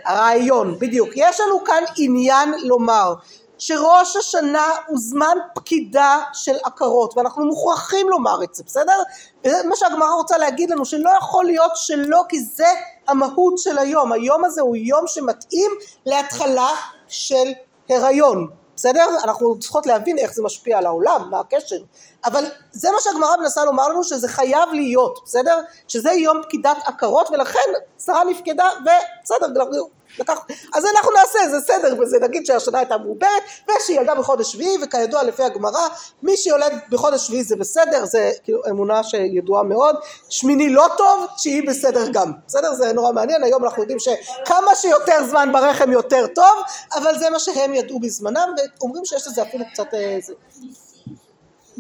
[0.05, 1.09] הרעיון, בדיוק.
[1.15, 3.13] יש לנו כאן עניין לומר
[3.61, 9.03] שראש השנה הוא זמן פקידה של עקרות ואנחנו מוכרחים לומר את זה, בסדר?
[9.45, 12.67] וזה מה שהגמרא רוצה להגיד לנו שלא יכול להיות שלא כי זה
[13.07, 15.71] המהות של היום, היום הזה הוא יום שמתאים
[16.05, 16.69] להתחלה
[17.07, 17.51] של
[17.89, 19.05] הריון, בסדר?
[19.23, 21.77] אנחנו צריכות להבין איך זה משפיע על העולם, מה הקשר,
[22.25, 25.61] אבל זה מה שהגמרא מנסה לומר לנו שזה חייב להיות, בסדר?
[25.87, 27.69] שזה יום פקידת עקרות ולכן
[28.05, 29.61] שרה נפקדה ובסדר,
[30.19, 30.39] לקח,
[30.73, 35.23] אז אנחנו נעשה, זה סדר בזה, נגיד שהשנה הייתה מעוברת ושהיא ילדה בחודש שביעי וכידוע
[35.23, 35.87] לפי הגמרא
[36.23, 39.95] מי שיולד בחודש שביעי זה בסדר, זה כאילו אמונה שידועה מאוד,
[40.29, 42.73] שמיני לא טוב, תשיעי בסדר גם, בסדר?
[42.73, 46.61] זה נורא מעניין, היום אנחנו יודעים שכמה שיותר זמן ברחם יותר טוב,
[46.95, 50.33] אבל זה מה שהם ידעו בזמנם ואומרים שיש לזה אפילו קצת איזה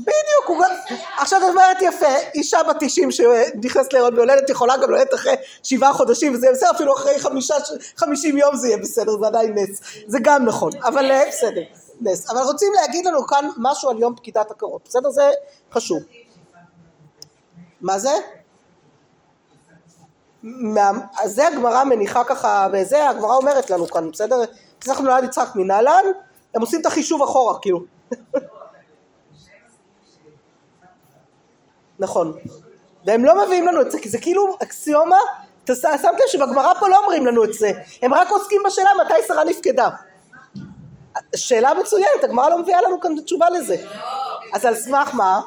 [0.01, 0.97] בדיוק, הוא גם...
[1.17, 5.33] עכשיו את אומרת יפה, אישה בת 90 שנכנסת להיריון ויולדת יכולה גם לולדת אחרי
[5.63, 7.55] שבעה חודשים וזה בסדר, אפילו אחרי חמישה,
[7.97, 11.61] חמישים יום זה יהיה בסדר, זה עדיין נס, זה גם נכון, אבל אה, בסדר,
[12.01, 12.29] נס.
[12.29, 15.09] אבל רוצים להגיד לנו כאן משהו על יום פקידת הקרות, בסדר?
[15.09, 15.31] זה
[15.71, 16.03] חשוב.
[17.81, 18.11] מה זה?
[20.43, 20.91] מה,
[21.25, 24.35] זה הגמרא מניחה ככה, וזה הגמרא אומרת לנו כאן, בסדר?
[24.79, 26.05] פסח נולד יצחק מנהלן,
[26.55, 27.79] הם עושים את החישוב אחורה, כאילו.
[32.01, 32.33] נכון.
[33.05, 35.19] והם לא מביאים לנו את זה, כי זה כאילו אקסיומה,
[35.67, 39.43] שמת לב שבגמרא פה לא אומרים לנו את זה, הם רק עוסקים בשאלה מתי שרה
[39.43, 39.89] נפקדה.
[41.35, 43.75] שאלה מצוינת, הגמרא לא מביאה לנו כאן תשובה לזה.
[44.53, 45.41] אז על סמך מה?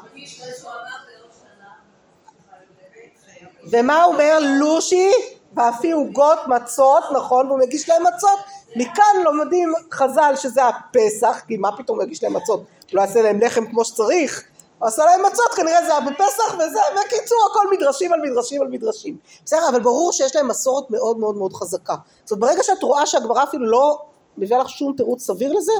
[3.71, 5.11] ומה אומר לושי?
[5.53, 8.39] ואפי עוגות מצות, נכון, והוא מגיש להם מצות.
[8.75, 12.63] מכאן לומדים חז"ל שזה הפסח, כי מה פתאום הוא מגיש להם מצות?
[12.93, 14.43] לא יעשה להם לחם כמו שצריך?
[14.81, 19.17] עשה להם מצות, כנראה זה היה בפסח, וזה, בקיצור הכל מדרשים על מדרשים על מדרשים.
[19.45, 21.95] בסדר, אבל ברור שיש להם מסורת מאוד מאוד מאוד חזקה.
[22.23, 24.01] זאת אומרת, ברגע שאת רואה שהגמרא אפילו לא
[24.37, 25.71] מביאה לך שום תירוץ סביר לזה,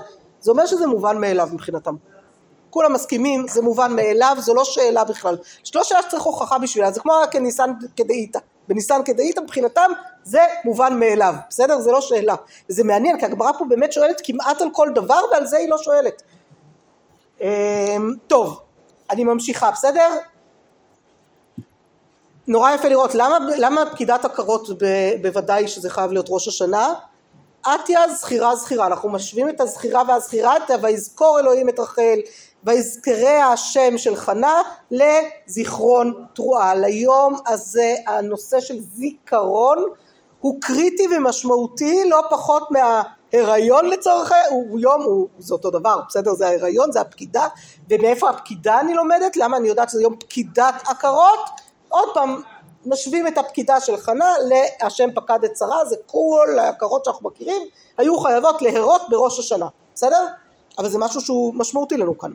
[0.42, 1.96] זה אומר שזה מובן מאליו מבחינתם.
[2.70, 5.36] כולם מסכימים, זה מובן מאליו, זו לא שאלה בכלל.
[5.36, 8.40] זו לא שאלה שצריך הוכחה בשבילה, זה כמו כניסן כדאיתא.
[8.68, 9.92] בניסן כדאיתא מבחינתם
[10.24, 11.80] זה מובן מאליו, בסדר?
[11.80, 12.36] זה לא שאלה.
[12.70, 15.78] וזה מעניין, כי הגמרא פה באמת שואלת כמעט על כל דבר ועל זה היא לא
[15.78, 16.22] שואלת.
[17.42, 17.48] אמ,
[18.28, 18.60] טוב,
[19.10, 20.10] אני ממשיכה, בסדר?
[22.48, 24.68] נורא יפה לראות, למה, למה פקידת עקרות
[25.22, 26.94] בוודאי שזה חייב להיות ראש השנה?
[27.64, 32.20] עטיה זכירה זכירה, אנחנו משווים את הזכירה והזכירה, ויזכור אלוהים את רחל,
[32.64, 36.76] ויזכרה השם של חנה לזיכרון תרועה.
[36.76, 39.86] ליום הזה הנושא של זיכרון
[40.40, 42.72] הוא קריטי ומשמעותי לא פחות
[43.44, 46.34] מההיריון לצורך, הוא יום, הוא, זה אותו דבר, בסדר?
[46.34, 47.48] זה ההיריון, זה הפקידה,
[47.90, 49.38] ומאיפה הפקידה אני לומדת?
[49.38, 51.40] למה אני יודעת שזה יום פקידת עקרות?
[51.90, 52.42] עוד פעם,
[52.86, 57.62] משווים את הפקידה של חנה להשם פקד את שרה, זה כל העקרות שאנחנו מכירים,
[57.98, 60.26] היו חייבות להרות בראש השנה, בסדר?
[60.78, 62.32] אבל זה משהו שהוא משמעותי לנו כאן.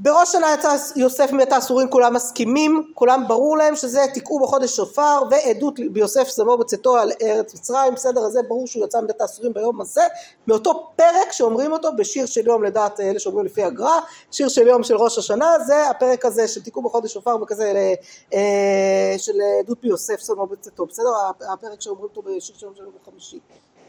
[0.00, 5.22] בראש שנה יצא יוסף מבית האסורים כולם מסכימים, כולם ברור להם שזה תקעו בחודש שופר
[5.30, 8.20] ועדות ביוסף שמו בצאתו על ארץ מצרים, בסדר?
[8.20, 10.00] אז זה ברור שהוא יצא מבית האסורים ביום הזה,
[10.46, 14.82] מאותו פרק שאומרים אותו בשיר של יום לדעת אלה שאומרים לפי הגר"א, שיר של יום
[14.82, 17.92] של ראש השנה, זה הפרק הזה של תקעו בחודש שופר וכזה
[18.34, 21.08] אה, של עדות ביוסף שמו בצאתו, בסדר?
[21.52, 23.40] הפרק שאומרים אותו בשיר של יום של יום חמישי.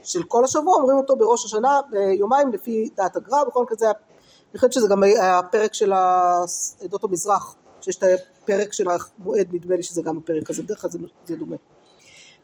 [0.04, 1.80] של כל השבוע אומרים אותו בראש השנה
[2.14, 3.88] יומיים לפי דעת הגר"א, בכל מקרה זה
[4.52, 5.94] אני חושבת שזה גם הפרק של
[6.84, 8.04] עדות המזרח, שיש את
[8.44, 10.90] הפרק של המועד, נדמה לי שזה גם הפרק הזה, בדרך כלל
[11.26, 11.56] זה, דומה.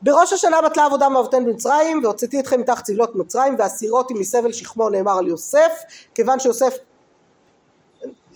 [0.01, 5.17] בראש השנה בטלה עבודה מאבותינו במצרים והוצאתי אתכם מתחת צבלות מצרים והסירותי מסבל שכמו נאמר
[5.17, 5.71] על יוסף
[6.13, 6.73] כיוון שיוסף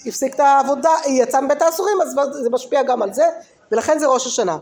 [0.05, 3.25] הפסיק את העבודה, יצא מבית האסורים אז זה משפיע גם על זה
[3.71, 4.57] ולכן זה ראש השנה.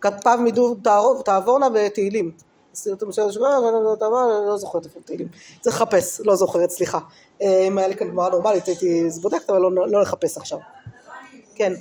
[0.00, 0.76] כפיו מידו
[1.24, 2.32] תעבורנה ותהילים
[4.46, 5.28] לא זוכרת איפה תהילים,
[5.60, 6.98] צריך לחפש, לא זוכרת, סליחה.
[7.42, 10.58] אה, אם היה לי כאן גמרא נורמלית הייתי בודקת, אבל לא, לא לחפש עכשיו.
[11.54, 11.72] כן.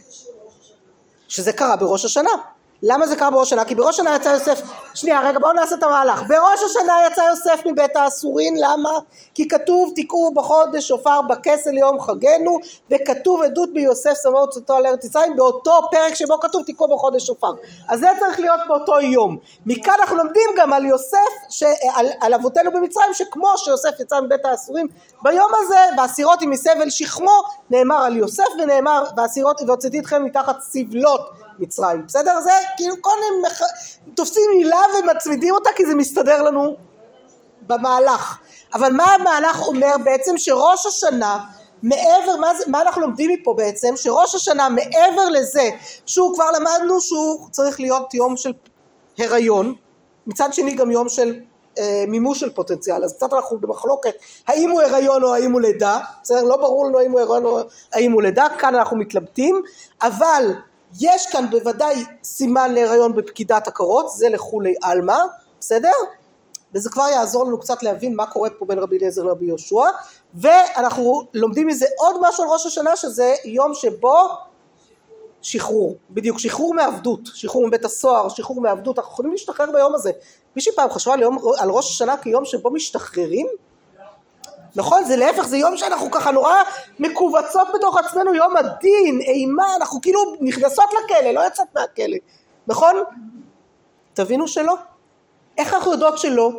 [1.28, 2.32] שזה קרה בראש השנה.
[2.84, 3.66] למה זה קרה בראש השנה?
[3.66, 4.62] כי בראש השנה יצא יוסף,
[4.94, 8.90] שנייה רגע בואו נעשה את המהלך, בראש השנה יצא יוסף מבית האסורים, למה?
[9.34, 12.60] כי כתוב תקעו בחודש שופר בכסל יום חגנו
[12.92, 17.52] וכתוב עדות ביוסף שמו הוצאתו על ארץ ישראל באותו פרק שבו כתוב תקעו בחודש שופר
[17.88, 21.18] אז זה צריך להיות באותו יום מכאן אנחנו לומדים גם על יוסף,
[21.50, 21.64] ש...
[21.96, 24.88] על, על אבותינו במצרים שכמו שיוסף יצא מבית האסורים
[25.22, 31.47] ביום הזה והסירות עם מסבל שכמו נאמר על יוסף ונאמר והסירות והוצאתי אתכם מתחת סבלות
[31.60, 32.42] מצרים, בסדר?
[32.42, 33.62] זה כאילו הם מח...
[34.16, 36.76] תופסים מילה ומצמידים אותה כי זה מסתדר לנו
[37.62, 38.38] במהלך.
[38.74, 41.38] אבל מה המהלך אומר בעצם שראש השנה
[41.84, 43.94] מעבר, מה, זה, מה אנחנו לומדים מפה בעצם?
[43.96, 45.70] שראש השנה מעבר לזה
[46.06, 48.52] שהוא כבר למדנו שהוא צריך להיות יום של
[49.18, 49.76] הריון,
[50.28, 51.40] מצד שני גם יום של
[51.78, 54.14] אה, מימוש של פוטנציאל, אז קצת אנחנו במחלוקת
[54.48, 56.44] האם הוא הריון או האם הוא לידה, בסדר?
[56.44, 57.60] לא ברור לנו האם הוא הריון או
[57.94, 59.62] האם הוא לידה, כאן אנחנו מתלבטים,
[60.02, 60.54] אבל
[61.02, 65.18] יש כאן בוודאי סימן להיריון בפקידת הקורות, זה לכולי עלמא,
[65.60, 65.92] בסדר?
[66.74, 69.84] וזה כבר יעזור לנו קצת להבין מה קורה פה בין רבי אליעזר לרבי יהושע
[70.36, 74.18] ואנחנו לומדים מזה עוד משהו על ראש השנה שזה יום שבו
[75.42, 80.12] שחרור, בדיוק שחרור מעבדות, שחרור מבית הסוהר, שחרור מעבדות, אנחנו יכולים להשתחרר ביום הזה.
[80.56, 83.48] מישהי פעם חשבה על, יום, על ראש השנה כיום שבו משתחררים?
[84.78, 85.04] נכון?
[85.04, 86.54] זה להפך, זה יום שאנחנו ככה נורא
[87.00, 92.18] מכווצות בתוך עצמנו, יום הדין, אימה, אנחנו כאילו נכנסות לכלא, לא יוצאות מהכלא,
[92.68, 92.96] נכון?
[94.14, 94.76] תבינו שלא.
[95.58, 96.52] איך אנחנו יודעות שלא?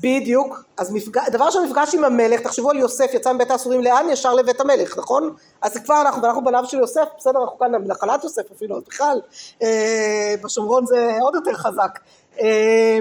[0.00, 1.30] בדיוק, אז מפג...
[1.30, 4.06] דבר שמפגש עם המלך, תחשבו על יוסף יצא מבית האסורים לאן?
[4.10, 5.34] ישר לבית המלך, נכון?
[5.62, 9.20] אז כבר אנחנו, ואנחנו בניו של יוסף, בסדר, אנחנו כאן נחלת יוסף אפילו, בכלל,
[9.62, 11.98] אה, בשומרון זה עוד יותר חזק,
[12.40, 12.98] אה,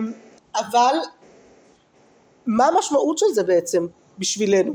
[0.56, 0.96] אבל
[2.46, 3.88] מה המשמעות של זה בעצם
[4.20, 4.74] בשבילנו?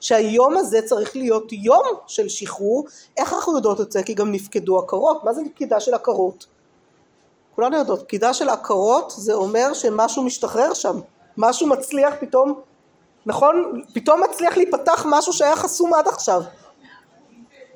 [0.00, 2.84] שהיום הזה צריך להיות יום של שחרור.
[3.16, 4.02] איך אנחנו יודעות את זה?
[4.02, 5.24] כי גם נפקדו עקרות.
[5.24, 6.46] מה זה פקידה של עקרות?
[7.54, 11.00] כולנו יודעות, פקידה של עקרות זה אומר שמשהו משתחרר שם,
[11.36, 12.60] משהו מצליח פתאום,
[13.26, 13.82] נכון?
[13.94, 16.42] פתאום מצליח להיפתח משהו שהיה חסום עד עכשיו.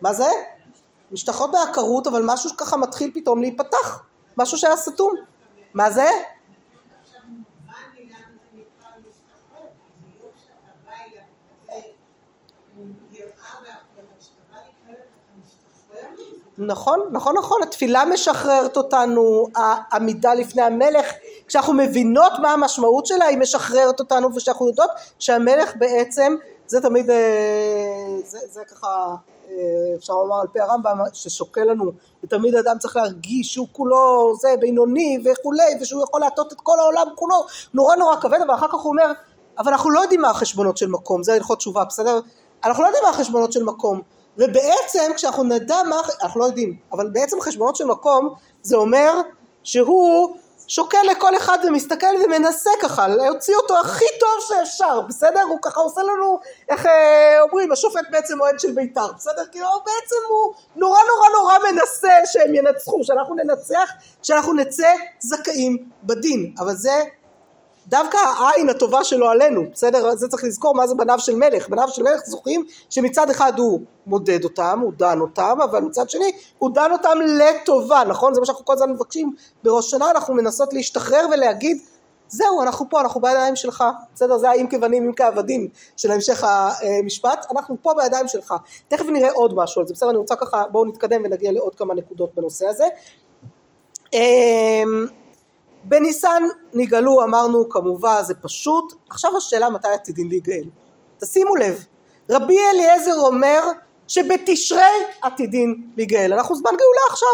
[0.00, 0.28] מה זה?
[1.12, 4.02] משתחות בעקרות אבל משהו ככה מתחיל פתאום להיפתח,
[4.36, 5.14] משהו שהיה סתום.
[5.74, 6.08] מה זה?
[16.62, 21.06] נכון, נכון, נכון, התפילה משחררת אותנו, העמידה לפני המלך,
[21.46, 28.16] כשאנחנו מבינות מה המשמעות שלה היא משחררת אותנו ושאנחנו יודעות שהמלך בעצם, זה תמיד, אה,
[28.24, 29.14] זה, זה ככה
[29.50, 29.54] אה,
[29.96, 31.92] אפשר לומר על פי הרמב"ם ששוקל לנו
[32.24, 37.06] ותמיד אדם צריך להרגיש שהוא כולו זה בינוני וכולי ושהוא יכול להטות את כל העולם
[37.14, 37.46] כולו.
[37.74, 39.12] נורא נורא כבד אבל אחר כך הוא אומר
[39.58, 42.20] אבל אנחנו לא יודעים מה החשבונות של מקום זה הלכות תשובה בסדר?
[42.64, 44.00] אנחנו לא יודעים מה החשבונות של מקום
[44.40, 49.12] ובעצם כשאנחנו נדע מה, אנחנו לא יודעים, אבל בעצם חשבונות של מקום זה אומר
[49.64, 50.36] שהוא
[50.68, 55.42] שוקל לכל אחד ומסתכל ומנסה ככה להוציא אותו הכי טוב שאפשר, בסדר?
[55.42, 59.42] הוא ככה עושה לנו, איך אה, אומרים, השופט בעצם אוהד של בית"ר, בסדר?
[59.52, 63.90] כאילו בעצם הוא נורא נורא נורא מנסה שהם ינצחו, שאנחנו ננצח,
[64.22, 67.02] שאנחנו נצא זכאים בדין, אבל זה
[67.86, 70.14] דווקא העין הטובה שלו עלינו, בסדר?
[70.14, 71.68] זה צריך לזכור מה זה בניו של מלך.
[71.68, 76.32] בניו של מלך זוכרים שמצד אחד הוא מודד אותם, הוא דן אותם, אבל מצד שני
[76.58, 78.34] הוא דן אותם לטובה, נכון?
[78.34, 81.78] זה מה שאנחנו כל הזמן מבקשים בראש שנה, אנחנו מנסות להשתחרר ולהגיד
[82.28, 84.38] זהו, אנחנו פה, אנחנו בידיים שלך, בסדר?
[84.38, 88.54] זה האם כבנים אם כעבדים של המשך המשפט, אנחנו פה בידיים שלך.
[88.88, 90.10] תכף נראה עוד משהו על זה, בסדר?
[90.10, 92.84] אני רוצה ככה, בואו נתקדם ונגיע לעוד כמה נקודות בנושא הזה.
[95.84, 96.42] בניסן
[96.74, 98.92] נגאלו אמרנו כמובן זה פשוט.
[99.10, 100.64] עכשיו השאלה מתי עתידים להיגאל?
[101.20, 101.84] תשימו לב
[102.30, 103.60] רבי אליעזר אומר
[104.08, 104.82] שבתשרי
[105.22, 106.32] עתידים להיגאל.
[106.32, 107.28] אנחנו זמן גאולה עכשיו.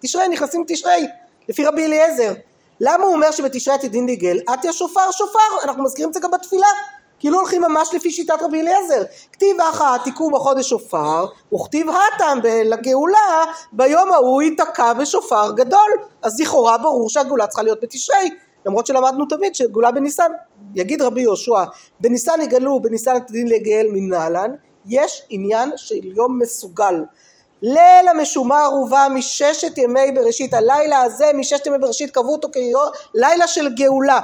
[0.00, 1.06] תשרי נכנסים תשרי
[1.48, 2.32] לפי רבי אליעזר.
[2.80, 4.40] למה הוא אומר שבתשרי עתידים להיגאל?
[4.46, 5.64] עטיה שופר שופר.
[5.64, 6.66] אנחנו מזכירים את זה גם בתפילה
[7.18, 9.02] כאילו הולכים ממש לפי שיטת רבי אליעזר.
[9.32, 15.90] כתיב אחא תיקעו בחודש שופר, וכתיב הטם לגאולה, ביום ההוא ייתקע בשופר גדול.
[16.22, 18.30] אז לכאורה ברור שהגאולה צריכה להיות בתשרי,
[18.66, 20.32] למרות שלמדנו תמיד שגאולה בניסן.
[20.74, 21.64] יגיד רבי יהושע,
[22.00, 24.50] בניסן יגאלו, בניסן עתידין לגאל מנהלן,
[24.86, 27.04] יש עניין של יום מסוגל.
[27.62, 32.48] ליל המשומר הובא מששת ימי בראשית, הלילה הזה מששת ימי בראשית קבעו אותו
[33.12, 34.20] כלילה של גאולה.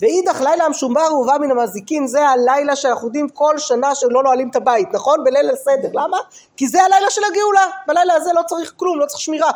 [0.00, 4.56] ואידך לילה המשומר הובא מן המזיקין זה הלילה שאנחנו יודעים כל שנה שלא נועלים את
[4.56, 5.24] הבית נכון?
[5.24, 5.88] בליל הסדר.
[5.92, 6.18] למה?
[6.56, 7.66] כי זה הלילה של הגאולה.
[7.86, 9.50] בלילה הזה לא צריך כלום לא צריך שמירה.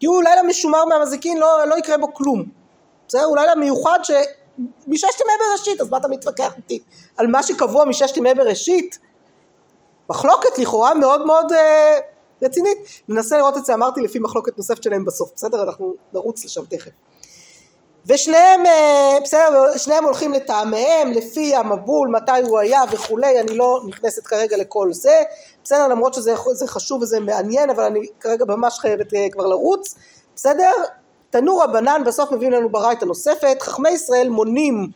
[0.00, 2.44] כי הוא לילה משומר מהמזיקין לא, לא יקרה בו כלום?
[3.12, 5.80] הוא לילה מיוחד שמששת ימי בראשית.
[5.80, 6.82] אז מה אתה מתווכח איתי?
[7.16, 8.98] על מה שקבוע מששת ימי בראשית?
[10.10, 11.98] מחלוקת לכאורה מאוד מאוד אה,
[12.42, 12.78] רצינית.
[13.08, 13.74] ננסה לראות את זה.
[13.74, 15.30] אמרתי לפי מחלוקת נוספת שלהם בסוף.
[15.34, 15.62] בסדר?
[15.62, 16.90] אנחנו נרוץ לשם תכף
[18.06, 24.26] ושניהם אה, בסדר שניהם הולכים לטעמיהם לפי המבול מתי הוא היה וכולי אני לא נכנסת
[24.26, 25.22] כרגע לכל זה.
[25.64, 26.36] בסדר למרות שזה
[26.66, 29.94] חשוב וזה מעניין אבל אני כרגע ממש חייבת אה, כבר לרוץ.
[30.36, 30.72] בסדר?
[31.30, 33.56] תנו רבנן בסוף מביאים לנו ברייתא נוספת.
[33.62, 34.88] חכמי ישראל מונים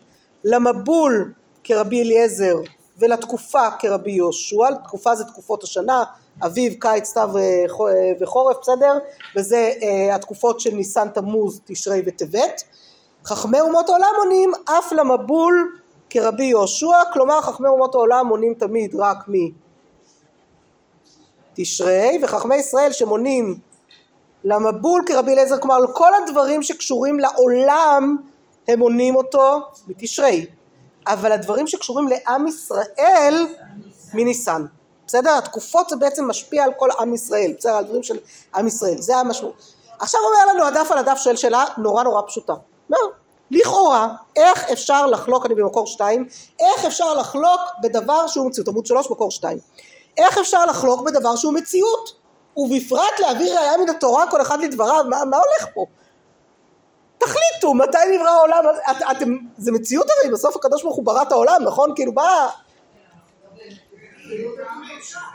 [0.44, 1.32] למבול
[1.64, 2.56] כרבי אליעזר
[2.98, 4.74] ולתקופה כרבי יהושע.
[4.84, 6.04] תקופה זה תקופות השנה
[6.44, 7.64] אביב, קיץ, סתיו אה,
[8.20, 8.98] וחורף, בסדר?
[9.36, 9.72] וזה
[10.12, 12.62] התקופות של ניסן, תמוז, תשרי וטבת.
[13.28, 15.78] חכמי אומות העולם עונים אף למבול
[16.10, 19.16] כרבי יהושע, כלומר חכמי אומות העולם מונים תמיד רק
[21.58, 23.58] מתשרי, וחכמי ישראל שמונים
[24.44, 28.16] למבול כרבי אליעזר, כלומר כל הדברים שקשורים לעולם
[28.68, 30.46] הם מונים אותו מתשרי,
[31.06, 33.46] אבל הדברים שקשורים לעם ישראל
[34.14, 34.64] מניסן,
[35.06, 35.38] בסדר?
[35.38, 37.72] התקופות זה בעצם משפיע על כל עם ישראל, בסדר?
[37.74, 38.18] על דברים של
[38.54, 39.74] עם ישראל, זה המשמעות.
[39.98, 42.54] עכשיו אומר לנו הדף על הדף שואל שאלה נורא נורא פשוטה.
[42.90, 42.98] לא,
[43.50, 46.28] לכאורה, איך אפשר לחלוק, אני במקור שתיים,
[46.60, 49.58] איך אפשר לחלוק בדבר שהוא מציאות, עמוד שלוש מקור שתיים,
[50.18, 52.18] איך אפשר לחלוק בדבר שהוא מציאות,
[52.56, 55.86] ובפרט להעביר ראייה מן התורה כל אחד לדבריו, מה, מה הולך פה?
[57.18, 61.32] תחליטו מתי נברא העולם, את, אתם, זה מציאות הרי, בסוף הקדוש ברוך הוא ברא את
[61.32, 61.92] העולם, נכון?
[61.94, 62.48] כאילו בא...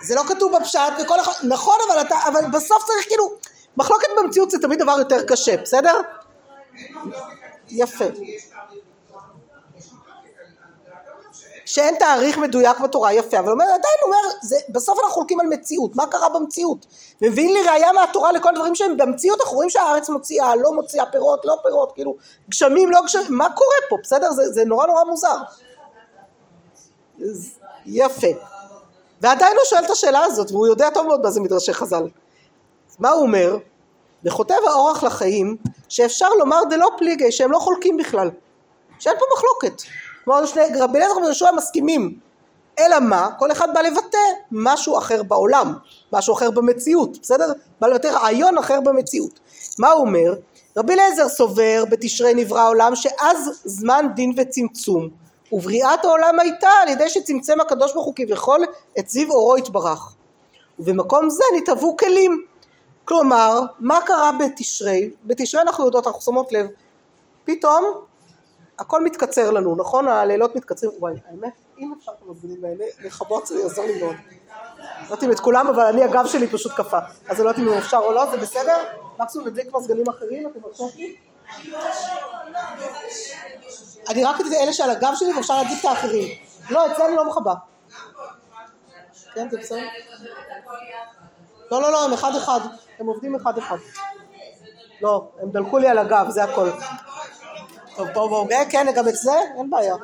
[0.02, 3.30] זה לא כתוב בפשט, וכל אחד, נכון אבל אתה, אבל בסוף צריך כאילו,
[3.78, 6.02] מחלוקת במציאות זה תמיד דבר יותר קשה, בסדר?
[7.70, 8.06] יפה.
[11.66, 15.96] שאין תאריך מדויק בתורה, יפה, אבל אומר, עדיין אומר, זה, בסוף אנחנו חולקים על מציאות,
[15.96, 16.86] מה קרה במציאות?
[17.22, 21.46] מביאים לי ראייה מהתורה לכל דברים שהם במציאות, אנחנו רואים שהארץ מוציאה, לא מוציאה פירות,
[21.46, 22.16] לא פירות, כאילו,
[22.50, 24.32] גשמים, לא גשמים, מה קורה פה, בסדר?
[24.32, 25.38] זה, זה נורא נורא מוזר.
[27.86, 28.28] יפה.
[29.22, 32.08] ועדיין הוא שואל את השאלה הזאת, והוא יודע טוב מאוד מה זה מדרשי חז"ל.
[33.00, 33.58] מה הוא אומר?
[34.26, 35.58] וכותב האורח לחיים,
[35.90, 38.30] שאפשר לומר דלא פליגי, שהם לא חולקים בכלל,
[39.00, 39.82] שאין פה מחלוקת.
[40.24, 42.20] כלומר, שני, רבי אליעזר ויהושע מסכימים.
[42.80, 43.30] אלא מה?
[43.40, 44.18] כל אחד בא לבטא
[44.52, 45.74] משהו אחר בעולם,
[46.14, 47.52] משהו אחר במציאות, בסדר?
[47.82, 49.40] בא לבטא רעיון אחר במציאות.
[49.80, 50.34] מה הוא אומר?
[50.78, 55.10] רבי אליעזר סובר בתשרי נברא העולם שאז זמן דין וצמצום
[55.52, 58.66] ובריאת העולם הייתה על ידי שצמצם הקדוש ברוך הוא כביכול
[59.00, 60.16] את זיו אורו יתברך
[60.80, 62.46] ובמקום זה נתהוו כלים
[63.06, 65.10] כלומר מה קרה בתשרי?
[65.26, 66.68] בתשרי אנחנו יודעות אנחנו שמות לב
[67.46, 67.84] פתאום
[68.80, 70.08] הכל מתקצר לנו נכון?
[70.08, 74.16] הלילות מתקצרים וואי האמת אם אפשר את המזגנים האלה לכבות זה יעזור לי מאוד
[74.78, 77.68] לא יודעת אם את כולם אבל אני הגב שלי פשוט קפא אז אני לא יודעת
[77.68, 78.78] אם אפשר או לא זה בסדר?
[79.20, 81.16] מקסימום נדליק מזגנים אחרים, אתם מרשות לי?
[84.10, 86.28] אני רק את אלה שעל הגב שלי ואפשר להדליק את האחרים.
[86.70, 87.54] לא, את זה אני לא מכבה.
[89.34, 89.88] כן, זה בסדר?
[91.72, 92.60] לא, לא, לא, הם אחד אחד.
[93.04, 93.76] הם עובדים אחד אחד.
[95.02, 96.70] לא, הם דלקו לי על הגב, זה הכל.
[97.96, 98.48] טוב, בואו, בואו.
[98.70, 99.32] כן, גם את זה?
[99.58, 99.96] אין בעיה.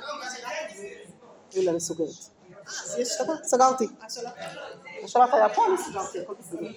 [1.56, 2.10] הנה, אני סוגרת.
[3.44, 3.88] סגרתי.
[5.04, 6.68] השלט היה פה, אני סגרתי, הכל בסדר.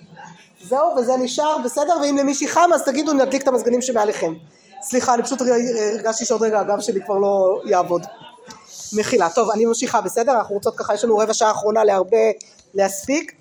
[0.63, 4.35] זהו, וזה נשאר בסדר, ואם למישהי חם אז תגידו נדליק את המזגנים שמעליכם.
[4.83, 8.03] סליחה, אני פשוט הרגשתי שעוד רגע הגב שלי כבר לא יעבוד.
[8.93, 9.31] מחילה.
[9.31, 10.33] טוב, אני ממשיכה, בסדר?
[10.33, 12.17] אנחנו רוצות ככה, יש לנו רבע שעה אחרונה להרבה
[12.75, 13.33] להספיק.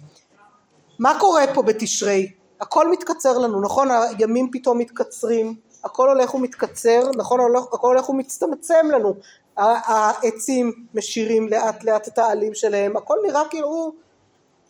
[0.99, 2.31] מה קורה פה בתשרי?
[2.61, 3.87] הכל מתקצר לנו, נכון?
[3.91, 7.39] הימים פתאום מתקצרים, הכל הולך ומתקצר, נכון?
[7.73, 9.15] הכל הולך ומצטמצם לנו.
[9.57, 13.91] העצים משירים לאט לאט את העלים שלהם, הכל נראה כאילו,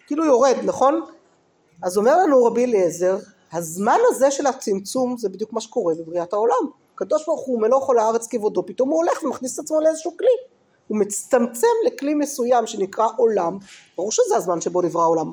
[0.07, 1.05] כאילו יורד, נכון?
[1.83, 3.17] אז אומר לנו רבי אליעזר,
[3.53, 6.69] הזמן הזה של הצמצום זה בדיוק מה שקורה בבריאת העולם.
[6.95, 10.27] הקדוש ברוך הוא מלוא כל הארץ כבודו, פתאום הוא הולך ומכניס את עצמו לאיזשהו כלי.
[10.87, 13.57] הוא מצטמצם לכלי מסוים שנקרא עולם,
[13.97, 15.31] ברור שזה הזמן שבו נברא העולם.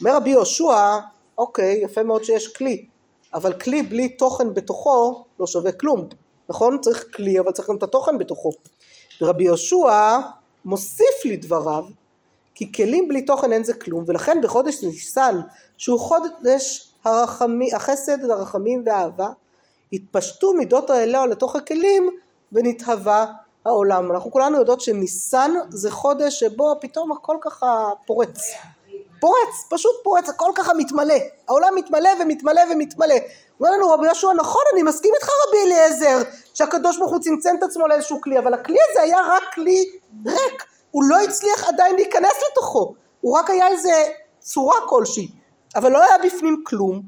[0.00, 0.98] אומר רבי יהושע,
[1.40, 2.86] אוקיי, יפה מאוד שיש כלי,
[3.34, 6.08] אבל כלי בלי תוכן בתוכו לא שווה כלום,
[6.48, 6.78] נכון?
[6.80, 8.52] צריך כלי, אבל צריך גם את התוכן בתוכו.
[9.20, 10.18] ורבי יהושע
[10.64, 11.84] מוסיף לדבריו,
[12.54, 15.40] כי כלים בלי תוכן אין זה כלום, ולכן בחודש ניסן,
[15.76, 19.28] שהוא חודש הרחמי, החסד, הרחמים והאהבה,
[19.92, 22.10] התפשטו מידות האלה לתוך הכלים
[22.52, 23.32] ונתהווה
[23.64, 24.12] העולם.
[24.12, 28.38] אנחנו כולנו יודעות שניסן זה חודש שבו פתאום הכל ככה פורץ.
[29.20, 31.14] פורץ, פשוט פורץ, הכל ככה מתמלא.
[31.48, 33.14] העולם מתמלא ומתמלא ומתמלא.
[33.60, 36.18] אומר לנו רבי יהושע, נכון, אני מסכים איתך רבי אליעזר,
[36.54, 39.90] שהקדוש ברוך הוא צמצם את עצמו לאיזשהו כלי, אבל הכלי הזה היה רק כלי
[40.26, 40.64] ריק.
[40.90, 42.94] הוא לא הצליח עדיין להיכנס לתוכו.
[43.20, 44.08] הוא רק היה איזה
[44.40, 45.28] צורה כלשהי.
[45.76, 47.02] אבל לא היה בפנים כלום.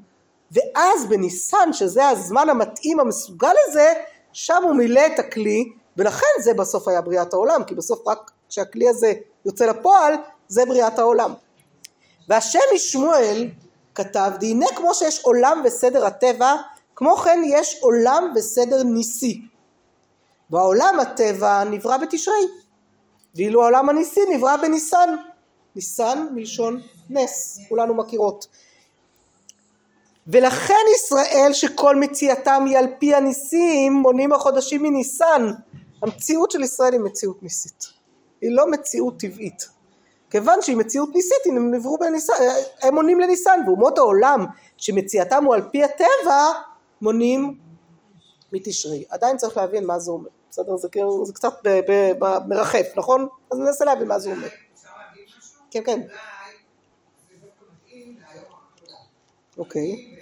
[0.52, 3.92] ואז בניסן, שזה הזמן המתאים המסוגל לזה,
[4.32, 8.88] שם הוא מילא את הכלי, ולכן זה בסוף היה בריאת העולם, כי בסוף רק כשהכלי
[8.88, 9.12] הזה
[9.46, 10.14] יוצא לפועל,
[10.48, 11.34] זה בריאת העולם.
[12.28, 13.48] והשם משמואל
[13.94, 16.54] כתב, והנה כמו שיש עולם וסדר הטבע,
[16.96, 19.42] כמו כן יש עולם וסדר ניסי.
[20.50, 22.44] והעולם הטבע נברא בתשרי,
[23.34, 25.16] ואילו העולם הניסי נברא בניסן.
[25.76, 26.80] ניסן מלשון
[27.10, 28.46] נס, כולנו מכירות.
[30.26, 35.50] ולכן ישראל שכל מציאתם היא על פי הניסים מונים החודשים מניסן.
[36.02, 37.84] המציאות של ישראל היא מציאות ניסית.
[38.40, 39.68] היא לא מציאות טבעית.
[40.32, 42.32] כיוון שהיא מציאות ניסית הם נבראו בניסן,
[42.82, 46.52] הם מונים לניסן ואומות העולם שמציאתם הוא על פי הטבע
[47.02, 47.58] מונים
[48.52, 49.04] מתשרי.
[49.10, 50.28] עדיין צריך להבין מה זה אומר.
[50.50, 50.76] בסדר?
[50.76, 51.54] זה, כאילו, זה קצת
[52.48, 53.28] מרחף, נכון?
[53.52, 54.48] אז ננסה להבין מה זה אומר.
[55.70, 56.00] כן, כן.
[59.58, 60.16] אוקיי.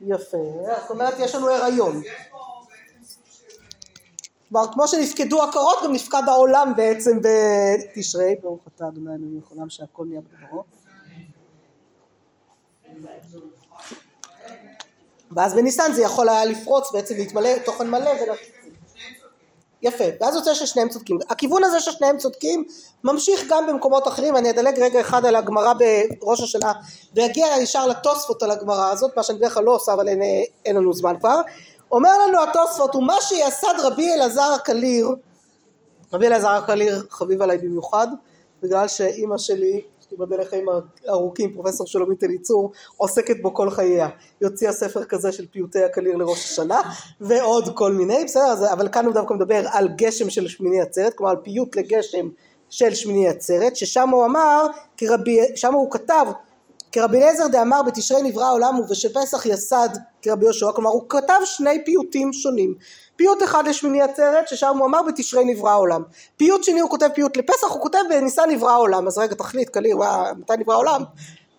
[0.00, 0.36] יפה,
[0.82, 2.02] זאת אומרת יש לנו הריון.
[4.48, 10.04] כלומר כמו שנפקדו הקורות גם נפקד העולם בעצם בתשרי, ברוך אתה אדוני אלוהים לכולם שהכל
[10.06, 10.64] נהיה בדברו.
[15.30, 18.10] ואז בניסן זה יכול היה לפרוץ בעצם להתמלא תוכן מלא
[19.82, 21.18] יפה, ואז יוצא ששניהם צודקים.
[21.30, 22.64] הכיוון הזה ששניהם צודקים
[23.04, 25.72] ממשיך גם במקומות אחרים, אני אדלג רגע אחד על הגמרא
[26.20, 26.72] בראש השנה
[27.14, 30.22] ואגיע ישר לתוספות על הגמרא הזאת, מה שאני בדרך כלל לא עושה אבל אין,
[30.64, 31.40] אין לנו זמן כבר.
[31.92, 35.08] אומר לנו התוספות, ומה שיסד רבי אלעזר הקליר,
[36.12, 38.06] רבי אלעזר הקליר חביב עליי במיוחד,
[38.62, 40.66] בגלל שאימא שלי תיבדל לחיים
[41.08, 44.08] ארוכים, פרופסור שלומית אליצור, עוסקת בו כל חייה.
[44.40, 46.80] היא הוציאה ספר כזה של פיוטי הקליר לראש השנה,
[47.20, 51.30] ועוד כל מיני, בסדר, אבל כאן הוא דווקא מדבר על גשם של שמיני עצרת, כלומר
[51.30, 52.28] על פיוט לגשם
[52.70, 54.66] של שמיני עצרת, ששם הוא אמר,
[54.96, 56.26] כרבי, שם הוא כתב
[56.96, 59.88] כרבי אליעזר דאמר בתשרי נברא העולם ובשפסח יסד
[60.22, 62.74] כרבי יהושע, כלומר הוא כתב שני פיוטים שונים.
[63.16, 66.02] פיוט אחד לשמיני עצרת ששם הוא אמר בתשרי נברא העולם.
[66.36, 69.06] פיוט שני הוא כותב פיוט לפסח, הוא כותב בניסן נברא העולם.
[69.06, 69.96] אז רגע תחליט קליר,
[70.38, 71.02] מתי נברא העולם?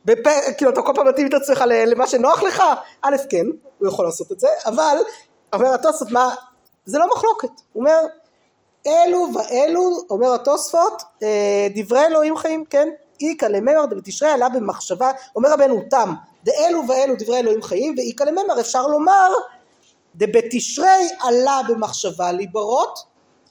[0.06, 0.28] בפ...
[0.58, 2.64] כאילו אתה כל פעם מתאים את עצמך למה שנוח לך?
[3.02, 3.46] א' כן,
[3.78, 4.98] הוא יכול לעשות את זה, אבל
[5.54, 6.36] אומר התוספות מה,
[6.86, 8.00] זה לא מחלוקת, הוא אומר
[8.88, 12.90] אלו ואלו, אומר התוספות, אה, דברי אלוהים חיים, כן?
[13.22, 16.14] איכא לממר דבתשרי עלה במחשבה, אומר רבנו תם,
[16.44, 19.32] דאלו ואלו דברי אלוהים חיים, ואיכא לממר אפשר לומר
[20.16, 23.00] דבתשרי עלה במחשבה ליברות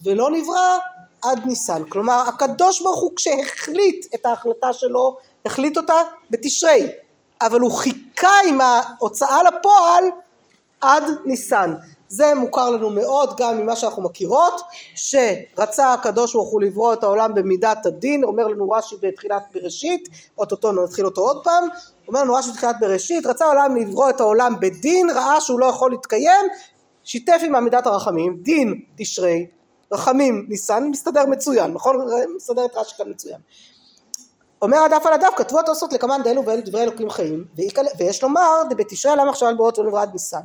[0.03, 0.79] ולא נברא
[1.23, 1.83] עד ניסן.
[1.89, 5.95] כלומר הקדוש ברוך הוא כשהחליט את ההחלטה שלו, החליט אותה
[6.31, 6.89] בתשרי,
[7.41, 10.05] אבל הוא חיכה עם ההוצאה לפועל
[10.81, 11.75] עד ניסן.
[12.09, 14.61] זה מוכר לנו מאוד גם ממה שאנחנו מכירות,
[14.95, 20.73] שרצה הקדוש ברוך הוא לברוא את העולם במידת הדין, אומר לנו רש"י בתחילת בראשית, אוטוטו
[20.73, 21.69] נתחיל אותו עוד פעם,
[22.09, 25.91] אומר לנו רש"י בתחילת בראשית, רצה העולם לברוא את העולם בדין, ראה שהוא לא יכול
[25.91, 26.47] להתקיים,
[27.05, 29.47] שיתף עם עמידת הרחמים, דין תשרי,
[29.93, 31.97] רחמים ניסן, מסתדר מצוין, נכון?
[32.37, 33.39] מסתדר את רש"י כאן מצוין.
[34.63, 37.45] אומר הדף על הדף, כתבו התוספות לקמן דאלו ואלו דברי אלוקים חיים,
[37.99, 40.41] ויש לומר דבתשרי עלה מחשבה על בואות ולברא עד ניסן.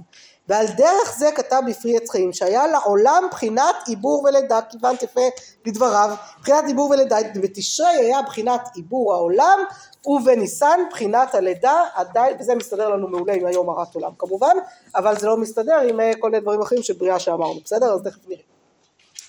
[0.49, 5.21] ועל דרך זה כתב בפרי עץ חיים שהיה לעולם בחינת עיבור ולידה כיוון תפה
[5.65, 9.59] לדבריו בחינת עיבור ולידה בתשרי היה בחינת עיבור העולם
[10.05, 14.55] ובניסן בחינת הלידה עדיין וזה מסתדר לנו מעולה עם היום הרת עולם כמובן
[14.95, 17.93] אבל זה לא מסתדר עם אה, כל מיני דברים אחרים של בריאה שאמרנו בסדר?
[17.93, 18.41] אז תכף נראה.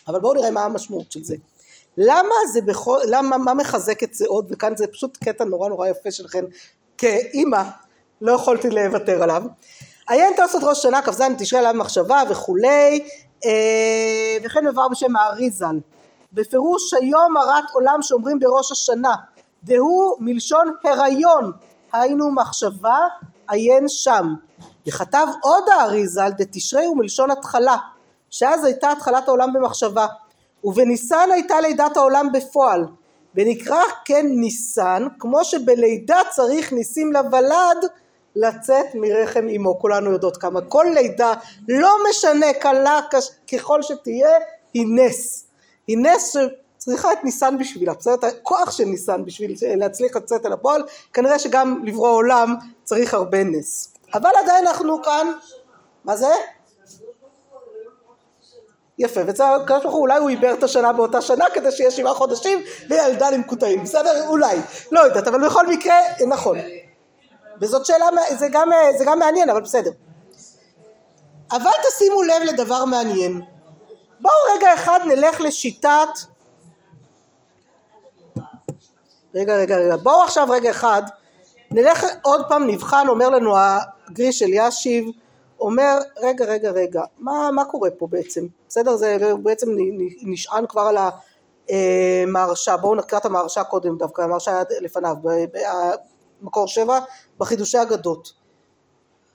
[0.09, 1.37] אבל בואו נראה מה המשמעות של זה.
[1.97, 4.47] למה זה בכל למה מה מחזק את זה עוד?
[4.51, 6.45] וכאן זה פשוט קטע נורא נורא יפה שלכם
[6.99, 7.63] כאימא
[8.21, 9.43] לא יכולתי לוותר עליו
[10.09, 13.05] עיין תוספות ראש שנה כ"ז תשרי עליו מחשבה וכולי
[13.45, 15.77] אה, וכן מבואר בשם האריזל
[16.33, 19.15] בפירוש היום הרת עולם שאומרים בראש השנה
[19.65, 21.53] דהוא מלשון הריון.
[21.93, 22.99] היינו מחשבה
[23.49, 24.35] עיין שם.
[24.89, 27.77] וכתב עוד האריזל דתשרי הוא מלשון התחלה
[28.31, 30.07] שאז הייתה התחלת העולם במחשבה.
[30.65, 32.87] ובניסן הייתה לידת העולם בפועל.
[33.35, 37.87] ונקרא כן ניסן כמו שבלידה צריך ניסים לוולד
[38.37, 41.33] לצאת מרחם אמו, כולנו יודעות כמה, כל לידה,
[41.69, 43.01] לא משנה קלה
[43.53, 44.31] ככל שתהיה,
[44.75, 45.47] היא נס,
[45.87, 46.37] היא נס
[46.79, 48.15] שצריכה את ניסן בשבילה, בסדר?
[48.15, 53.45] את הכוח של ניסן בשביל להצליח לצאת אל הפועל, כנראה שגם לברוא עולם צריך הרבה
[53.45, 55.33] נס, אבל עדיין אנחנו כאן,
[56.05, 56.35] מה זה?
[58.99, 62.59] יפה, והקדוש ברוך הוא אולי הוא עיבר את השנה באותה שנה כדי שיהיה שבעה חודשים
[62.89, 64.29] וילדה למקוטעים, בסדר?
[64.29, 64.57] אולי,
[64.93, 65.97] לא יודעת, אבל בכל מקרה,
[66.29, 66.59] נכון.
[67.63, 68.07] וזאת שאלה,
[68.39, 69.91] זה גם, זה גם מעניין, אבל בסדר.
[71.53, 73.43] אבל תשימו לב לדבר מעניין.
[74.21, 76.09] בואו רגע אחד נלך לשיטת...
[79.35, 79.97] רגע, רגע, רגע.
[79.97, 81.03] בואו עכשיו רגע אחד,
[81.71, 85.05] נלך עוד פעם, נבחן, אומר לנו הגריש אלישיב,
[85.61, 88.47] אומר, רגע, רגע, רגע, מה, מה קורה פה בעצם?
[88.69, 88.97] בסדר?
[88.97, 89.67] זה בעצם
[90.23, 90.97] נשען כבר על
[91.69, 92.77] המהרשה.
[92.77, 95.17] בואו נקרא את המהרשה קודם דווקא, המהרשה היה לפניו.
[96.43, 96.99] מקור שבע
[97.39, 98.33] בחידושי אגדות.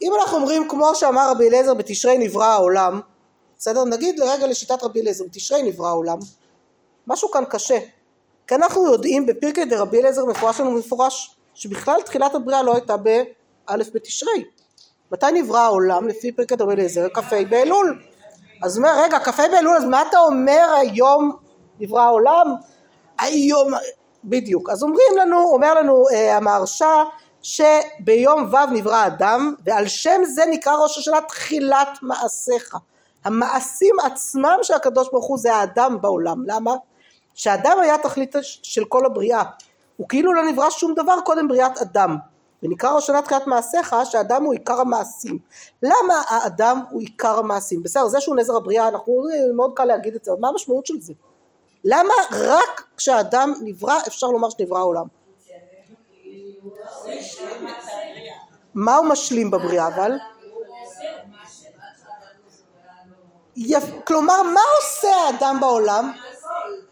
[0.02, 3.02] אם אנחנו אומרים כמו שאמר רבי אליעזר בתשרי נברא העולם,
[3.58, 3.84] בסדר?
[3.84, 6.18] נגיד לרגע לשיטת רבי אליעזר בתשרי נברא העולם,
[7.08, 7.80] משהו כאן קשה.
[8.48, 13.90] כי אנחנו יודעים בפרקי דרבי אליעזר מפורש לנו מפורש שבכלל תחילת הבריאה לא הייתה באלף
[13.94, 14.44] בתשרי.
[15.12, 17.08] מתי נברא העולם לפי פרקי דרבי אליעזר?
[17.14, 18.02] כ"ה באלול.
[18.64, 21.38] אז אומר רגע כ"ה באלול אז מה אתה אומר היום
[21.80, 22.56] נברא העולם?
[23.20, 23.72] היום
[24.28, 24.70] בדיוק.
[24.70, 27.04] אז אומרים לנו, אומר לנו אה, המהרש"א
[27.42, 32.76] שביום ו' נברא אדם ועל שם זה נקרא ראש השנה תחילת מעשיך.
[33.26, 36.44] המעשים עצמם של הקדוש ברוך הוא זה האדם בעולם.
[36.46, 36.72] למה?
[37.34, 39.44] שהאדם היה תכלית של כל הבריאה.
[39.98, 42.18] הוא כאילו לא נברא שום דבר קודם בריאת אדם.
[42.64, 45.40] ונקרא ראש שנה תחילת מעשיך שהאדם הוא עיקר המעשים.
[45.84, 47.84] למה האדם הוא עיקר המעשים?
[47.84, 49.24] בסדר, זה שהוא נזר הבריאה, אנחנו
[49.56, 51.14] מאוד קל להגיד את זה, אבל מה המשמעות של זה?
[51.84, 55.06] למה רק כשאדם נברא אפשר לומר שנברא העולם?
[58.74, 60.12] מה הוא משלים בבריאה אבל?
[63.56, 63.84] יפ...
[64.08, 66.12] כלומר מה עושה האדם בעולם?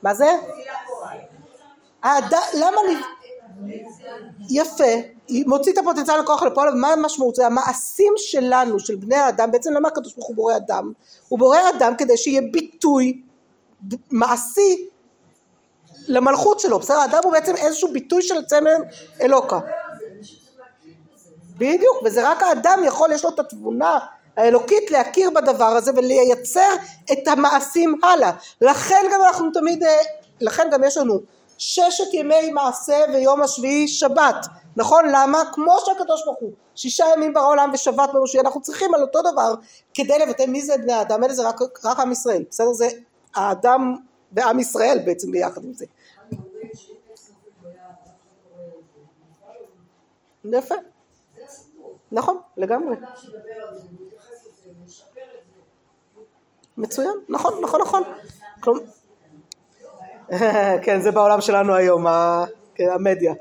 [0.04, 0.38] מה זה?
[2.04, 3.02] האדם, למה נ...
[4.50, 4.94] יפה,
[5.48, 7.36] מוציא את הפוטנציאל לכוח לפועל, ומה המשמעות?
[7.36, 10.92] זה המעשים שלנו, של בני האדם, בעצם למה הקדוש ברוך הוא בורא אדם?
[11.30, 13.22] הוא בורא אדם כדי שיהיה ביטוי
[14.12, 14.90] מעשי
[16.08, 16.98] למלכות שלו, בסדר?
[16.98, 18.76] האדם הוא בעצם איזשהו ביטוי של צמר
[19.22, 19.60] אלוקה.
[21.58, 24.00] בדיוק, וזה רק האדם יכול, יש לו את התבונה
[24.38, 26.70] האלוקית להכיר בדבר הזה ולייצר
[27.12, 28.32] את המעשים הלאה.
[28.62, 29.98] לכן גם אנחנו תמיד, אה,
[30.42, 31.20] לכן גם יש לנו
[31.58, 34.46] ששת ימי מעשה ויום השביעי שבת
[34.76, 35.44] נכון למה?
[35.54, 39.54] כמו שהקדוש ברוך הוא שישה ימים ברא עולם ושבת בראשי אנחנו צריכים על אותו דבר
[39.94, 42.88] כדי לבטא מי זה בני האדם האלה זה רק, רק עם ישראל בסדר זה
[43.36, 43.96] האדם
[44.32, 45.86] ועם ישראל בעצם ביחד עם זה.
[50.54, 50.76] יפה.
[52.12, 52.96] נכון לגמרי.
[56.78, 57.18] מצוין.
[57.30, 58.04] נכון נכון נכון.
[60.84, 62.06] כן זה בעולם שלנו היום
[62.76, 63.34] כן, המדיה.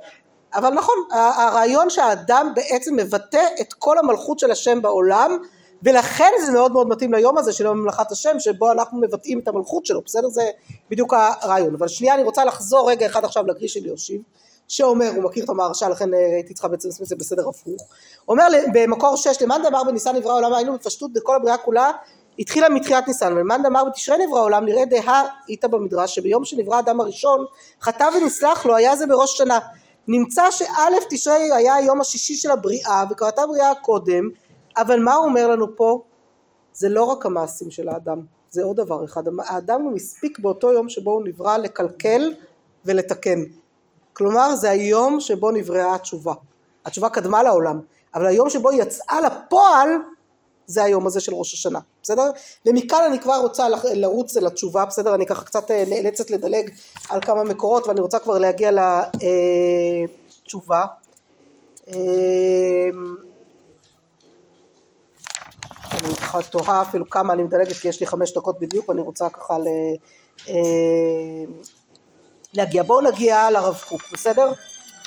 [0.54, 5.38] אבל נכון הרעיון שהאדם בעצם מבטא את כל המלכות של השם בעולם
[5.84, 9.48] ולכן זה מאוד מאוד מתאים ליום הזה של יום ממלכת השם שבו אנחנו מבטאים את
[9.48, 10.28] המלכות שלו בסדר?
[10.28, 10.42] זה
[10.90, 11.74] בדיוק הרעיון.
[11.74, 14.20] אבל שנייה אני רוצה לחזור רגע אחד עכשיו לגריש של יושיב
[14.68, 17.82] שאומר הוא מכיר את המהרש"א לכן אה, הייתי צריכה בעצם לעשות את זה בסדר הפוך.
[18.28, 21.90] אומר במקור שש למאן דאמר בניסן נברא העולם היינו בפשטות בכל הבריאה כולה
[22.38, 27.00] התחילה מתחילת ניסן ולמאן דאמר בתשרי נברא העולם נראה דהה איתה במדרש שביום שנברא האדם
[27.00, 27.44] הראשון
[27.82, 29.58] חטא ונסלח לו היה זה בראש שנה.
[30.08, 34.28] נמצא שא' תשרי היה היום השישי של הבריאה וקראתה בריאה קודם
[34.76, 36.02] אבל מה הוא אומר לנו פה?
[36.72, 38.20] זה לא רק המעשים של האדם
[38.50, 42.32] זה עוד דבר אחד האדם הוא מספיק באותו יום שבו הוא נברא לקלקל
[42.84, 43.38] ולתקן
[44.12, 46.34] כלומר זה היום שבו נבראה התשובה
[46.84, 47.80] התשובה קדמה לעולם
[48.14, 49.88] אבל היום שבו היא יצאה לפועל
[50.66, 52.30] זה היום הזה של ראש השנה, בסדר?
[52.66, 55.14] ומכאן אני כבר רוצה לרוץ אל התשובה, בסדר?
[55.14, 56.70] אני ככה קצת אה, נאלצת לדלג
[57.08, 58.70] על כמה מקורות ואני רוצה כבר להגיע
[60.44, 60.84] לתשובה.
[65.94, 69.00] אה, אני ככה תוהה אפילו כמה אני מדלגת כי יש לי חמש דקות בדיוק ואני
[69.00, 69.66] רוצה ככה ל...
[70.48, 70.54] אה,
[72.54, 72.82] להגיע.
[72.82, 74.52] בואו נגיע לרב קוק, בסדר?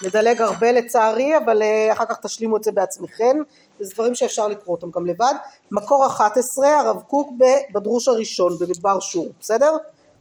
[0.03, 1.61] נדלג הרבה לצערי אבל
[1.91, 3.37] אחר כך תשלימו את זה בעצמכם
[3.79, 5.33] זה דברים שאפשר לקרוא אותם גם לבד.
[5.71, 7.29] מקור 11 הרב קוק
[7.73, 9.77] בדרוש הראשון במדבר שור, בסדר?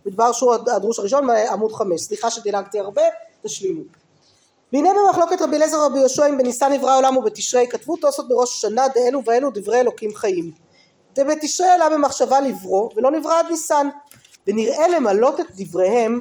[0.06, 3.02] מדבר שור הדרוש הראשון עמוד 5, סליחה שדילגתי הרבה,
[3.42, 3.82] תשלימו.
[4.72, 8.88] והנה במחלוקת רבי אליעזר רבי יהושע אם בניסן נברא העולם ובתשרי כתבו תוספות בראש השנה
[8.94, 10.52] דאלו ואלו דברי אלוקים חיים.
[11.14, 13.88] דבתשרי עלה במחשבה לברוא ולא נברא עד ניסן
[14.46, 16.20] ונראה למלות את דבריהם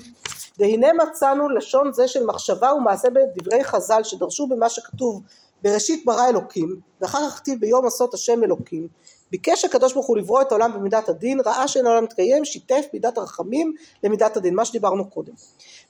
[0.59, 5.21] והנה מצאנו לשון זה של מחשבה ומעשה בדברי חז"ל שדרשו במה שכתוב
[5.63, 8.87] בראשית ברא אלוקים ואחר כך כתיב ביום עשות השם אלוקים
[9.31, 13.17] ביקש הקדוש ברוך הוא לברוא את העולם במידת הדין ראה שאין העולם מתקיים שיתף מידת
[13.17, 13.73] הרחמים
[14.03, 15.33] למידת הדין מה שדיברנו קודם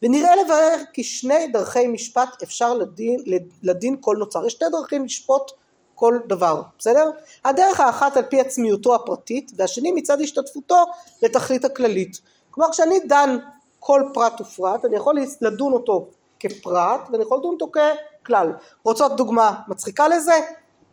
[0.02, 3.24] ונראה לברר כי שני דרכי משפט אפשר לדין,
[3.64, 5.52] לדין כל נוצר יש שתי דרכים לשפוט
[5.96, 7.10] כל דבר בסדר
[7.46, 10.86] הדרך האחת על פי עצמיותו הפרטית והשני מצד השתתפותו
[11.22, 12.22] לתכלית הכללית
[12.52, 13.38] כלומר כשאני דן
[13.80, 16.08] כל פרט ופרט אני יכול לדון אותו
[16.40, 18.54] כפרט ואני יכול לדון אותו ככלל.
[18.84, 20.40] רוצות דוגמה מצחיקה לזה?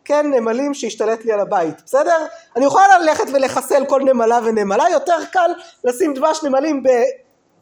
[0.05, 2.27] כן נמלים שהשתלט לי על הבית, בסדר?
[2.57, 5.51] אני יכולה ללכת ולחסל כל נמלה ונמלה, יותר קל
[5.85, 6.83] לשים דבש נמלים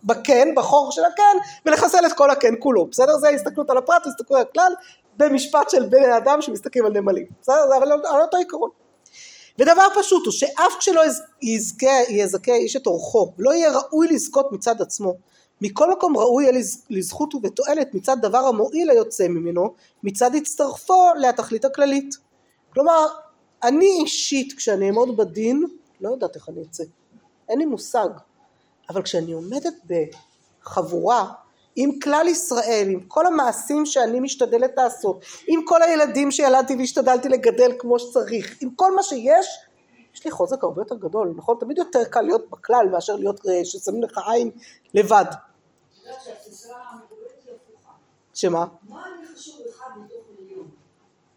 [0.05, 1.36] בקן, בחור של הקן,
[1.66, 3.16] ולחסל את כל הקן כולו, בסדר?
[3.16, 4.72] זה הסתכלות על הפרט, הסתכלות על הכלל,
[5.16, 7.76] במשפט של בני אדם שמסתכלים על נמלים, בסדר?
[7.78, 8.70] אבל על אותו עיקרון.
[9.59, 11.03] ודבר פשוט הוא שאף כשלא
[11.43, 15.14] יזכה, יזכה איש את אורחו, לא יהיה ראוי לזכות מצד עצמו,
[15.61, 22.14] מכל מקום ראוי יהיה לזכות ובתועלת מצד דבר המועיל היוצא ממנו מצד הצטרפו לתכלית הכללית
[22.73, 23.07] כלומר
[23.62, 25.64] אני אישית כשאני אעמוד בדין
[26.01, 26.85] לא יודעת איך אני אצא
[27.49, 28.09] אין לי מושג
[28.89, 31.33] אבל כשאני עומדת בחבורה
[31.77, 37.73] עם כלל ישראל, עם כל המעשים שאני משתדלת לעשות, עם כל הילדים שילדתי והשתדלתי לגדל
[37.79, 39.47] כמו שצריך, עם כל מה שיש,
[40.14, 41.57] יש לי חוזק הרבה יותר גדול, נכון?
[41.61, 44.51] תמיד יותר קל להיות בכלל מאשר להיות אה, ששמים לך עין
[44.95, 45.25] לבד.
[48.35, 48.66] שמה?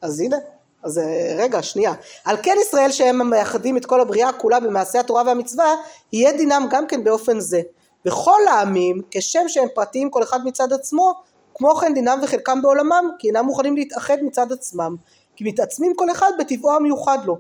[0.02, 0.38] אז הנה,
[0.84, 1.94] אז אה, רגע, שנייה.
[2.26, 5.76] על כן ישראל שהם המייחדים את כל הבריאה כולה במעשי התורה והמצווה,
[6.14, 7.62] יהיה דינם גם כן באופן זה.
[8.06, 11.14] וכל העמים, כשם שהם פרטיים כל אחד מצד עצמו,
[11.56, 14.96] כמו כן דינם וחלקם בעולמם, כי אינם מוכנים להתאחד מצד עצמם,
[15.36, 17.38] כי מתעצמים כל אחד בטבעו המיוחד לו.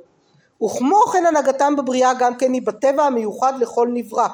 [0.65, 4.27] וכמו כן הנהגתם בבריאה גם כן היא בטבע המיוחד לכל נברא.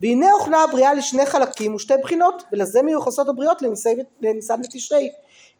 [0.00, 3.62] והנה הוכנה הבריאה לשני חלקים ושתי בחינות ולזה מיוחסות הבריאות
[4.20, 5.10] לניסן ותשרי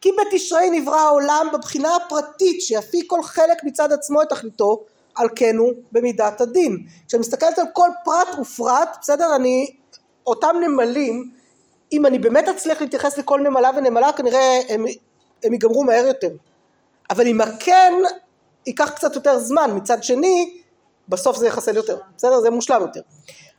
[0.03, 4.83] כי בתשרי נברא העולם בבחינה הפרטית שיפיק כל חלק מצד עצמו את תכליתו
[5.15, 6.77] על כן הוא במידת הדין.
[7.07, 9.75] כשאני מסתכלת על כל פרט ופרט בסדר אני
[10.27, 11.31] אותם נמלים
[11.91, 14.85] אם אני באמת אצליח להתייחס לכל נמלה ונמלה כנראה הם,
[15.43, 16.29] הם ייגמרו מהר יותר.
[17.09, 17.93] אבל אם הכן
[18.65, 19.71] ייקח קצת יותר זמן.
[19.75, 20.61] מצד שני
[21.09, 21.97] בסוף זה יחסל יותר.
[22.17, 22.39] בסדר?
[22.41, 23.01] זה מושלם יותר.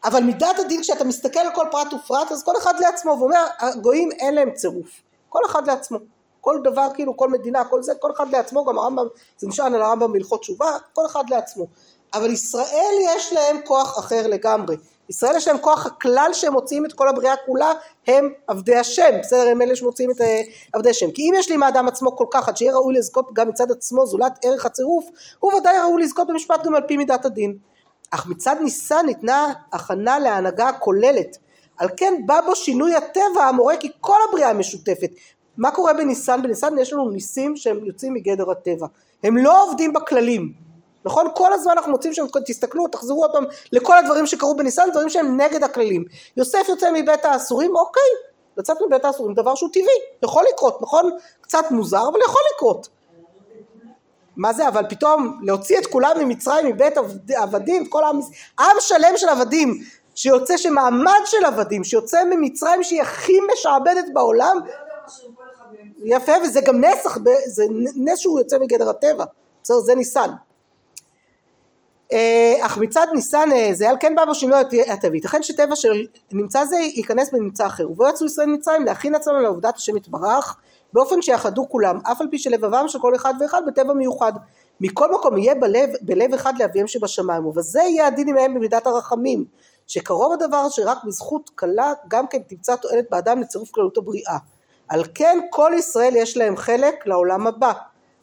[0.05, 4.12] אבל מידת הדין כשאתה מסתכל על כל פרט ופרט אז כל אחד לעצמו ואומר הגויים
[4.12, 5.03] אין להם צירוף.
[5.28, 5.99] כל אחד לעצמו
[6.45, 9.07] כל דבר כאילו כל מדינה כל זה כל אחד לעצמו גם הרמב"ם
[9.38, 11.66] זה נשען על הרמב"ם בהלכות תשובה כל אחד לעצמו.
[12.14, 14.76] אבל ישראל יש להם כוח אחר לגמרי.
[15.09, 17.72] ישראל יש להם כוח הכלל שהם מוציאים את כל הבריאה כולה
[18.07, 19.11] הם עבדי השם.
[19.20, 20.40] בסדר הם אלה שמוציאים את אה,
[20.72, 21.11] עבדי השם.
[21.11, 24.07] כי אם יש לי מהאדם עצמו כל כך עד שיהיה ראוי לזכות גם מצד עצמו
[24.07, 25.05] זולת ערך הצירוף
[25.40, 27.57] הוא ודאי ראוי לזכות במשפט גם על פי מידת הדין.
[28.11, 31.36] אך מצד ניסן ניתנה הכנה להנהגה הכוללת.
[31.76, 35.11] על כן בא בו שינוי הטבע המורה כי כל הבריאה משותפת
[35.57, 36.43] מה קורה בניסן?
[36.43, 38.87] בניסן יש לנו ניסים שהם יוצאים מגדר הטבע
[39.25, 40.65] הם לא עובדים בכללים
[41.05, 41.27] נכון?
[41.35, 45.41] כל הזמן אנחנו מוצאים שם, תסתכלו, תחזרו עוד פעם לכל הדברים שקרו בניסן, דברים שהם
[45.41, 46.05] נגד הכללים.
[46.37, 48.03] יוסף יוצא מבית האסורים, אוקיי,
[48.57, 49.85] לצאת מבית האסורים דבר שהוא טבעי,
[50.25, 51.11] יכול לקרות, נכון?
[51.41, 52.89] קצת מוזר, אבל יכול לקרות.
[54.37, 56.95] מה זה, אבל פתאום להוציא את כולם ממצרים, מבית
[57.37, 58.21] עבדים, כל עם,
[58.61, 59.79] עם שלם של עבדים,
[60.15, 64.57] שיוצא שמעמד של עבדים, שיוצא ממצרים שהיא הכי משעבדת בעולם,
[66.05, 67.65] יפה, וזה גם נסח, זה
[67.97, 69.25] נס שהוא יוצא מגדר הטבע,
[69.63, 70.31] בסדר, זה ניסן.
[72.13, 76.07] אה, אך מצד ניסן אה, זה על כן בא בו שינוי הטבע ייתכן שטבע של
[76.33, 77.91] נמצא זה ייכנס בנמצא אחר.
[77.91, 80.57] ובו יצאו ישראל ממצרים להכין עצמם לעובדת השם יתברך
[80.93, 84.33] באופן שיחדו כולם אף על פי שלבבם של כל אחד ואחד בטבע מיוחד.
[84.81, 89.45] מכל מקום יהיה בלב, בלב אחד לאביהם שבשמיים ובזה יהיה הדין עמהם במידת הרחמים
[89.87, 94.37] שקרוב הדבר שרק בזכות קלה גם כן תמצא תועלת באדם לצירוף כללות הבריאה
[94.95, 97.72] על כן כל ישראל יש להם חלק לעולם הבא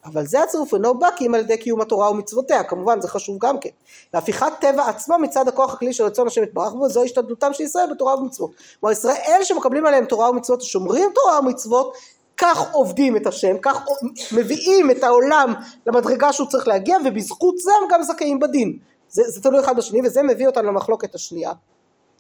[0.06, 3.38] אבל זה הצירוף אינו בא כי אם על ידי קיום התורה ומצוותיה, כמובן זה חשוב
[3.42, 3.70] גם כן.
[4.14, 7.86] להפיכת טבע עצמו מצד הכוח הכלי של רצון השם יתברך בו, זו השתדלותם של ישראל
[7.92, 8.52] בתורה ומצוות.
[8.80, 11.94] כלומר ישראל שמקבלים עליהם תורה ומצוות ושומרים תורה ומצוות,
[12.38, 13.86] כך עובדים את השם, כך
[14.32, 15.54] מביאים את העולם
[15.88, 18.78] למדרגה שהוא צריך להגיע ובזכות זה הם גם זכאים בדין.
[19.10, 21.52] זה, זה תלוי אחד בשני וזה מביא אותנו למחלוקת השנייה.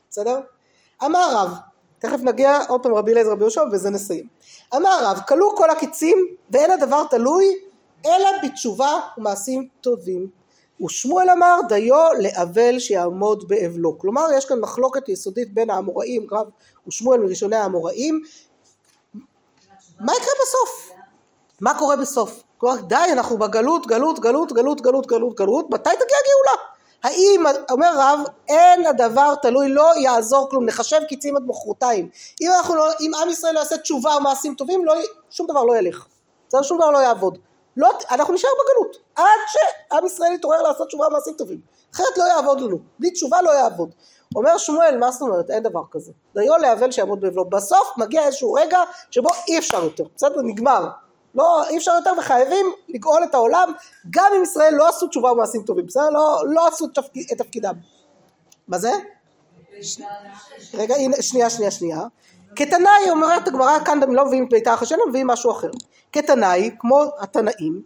[0.09, 0.39] בסדר?
[1.05, 1.70] אמר רב,
[2.01, 4.27] תכף נגיע עוד פעם רבי אליעזר רבי יהושע ובזה נסיים.
[4.75, 6.17] אמר רב, כלו כל הקיצים
[6.49, 7.45] ואין הדבר תלוי
[8.05, 10.27] אלא בתשובה ומעשים טובים.
[10.85, 13.99] ושמואל אמר דיו לאבל שיעמוד באבלו.
[13.99, 16.47] כלומר יש כאן מחלוקת יסודית בין האמוראים, רב
[16.87, 18.21] ושמואל מראשוני האמוראים.
[19.99, 20.91] מה יקרה בסוף?
[21.61, 22.43] מה קורה בסוף?
[22.57, 26.71] כלומר די אנחנו בגלות, גלות, גלות, גלות, גלות, גלות, גלות, מתי תגיע הגאולה?
[27.03, 32.09] האם, אומר רב, אין הדבר תלוי, לא יעזור כלום, נחשב קיצים עד מחרתיים.
[32.41, 34.93] אם לא, אם עם ישראל לא יעשה תשובה ומעשים טובים, לא,
[35.29, 36.05] שום דבר לא ילך.
[36.49, 37.37] זה שום דבר לא יעבוד.
[37.77, 38.97] לא, אנחנו נשאר בגלות.
[39.15, 41.59] עד שעם ישראל יתעורר לעשות תשובה ומעשים טובים.
[41.95, 42.77] אחרת לא יעבוד לנו.
[42.99, 43.91] בלי תשובה לא יעבוד.
[44.35, 45.49] אומר שמואל מה זאת אומרת?
[45.49, 46.11] אין דבר כזה.
[46.35, 48.79] דיו להבל שיעמוד באבלו בסוף מגיע איזשהו רגע
[49.11, 50.03] שבו אי אפשר יותר.
[50.15, 50.41] בסדר?
[50.43, 50.87] נגמר
[51.35, 53.73] לא אי אפשר יותר וחייבים לגאול את העולם
[54.09, 55.85] גם אם ישראל לא עשו תשובה ומעשים טובים.
[55.85, 57.73] בסדר לא, לא עשו את, תפקיד, את תפקידם.
[58.67, 58.91] מה זה?
[60.73, 62.01] רגע הנה שנייה שנייה שנייה.
[62.55, 65.69] כתנאי אומרת הגמרא כאן הם לא מביאים את ביתה אחרי שנה מביאים משהו אחר.
[66.11, 67.81] כתנאי כמו התנאים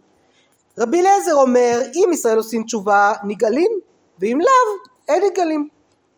[0.78, 3.70] רבי אליעזר אומר אם ישראל עושים תשובה נגאלים
[4.18, 5.68] ואם לאו אין נגאלים.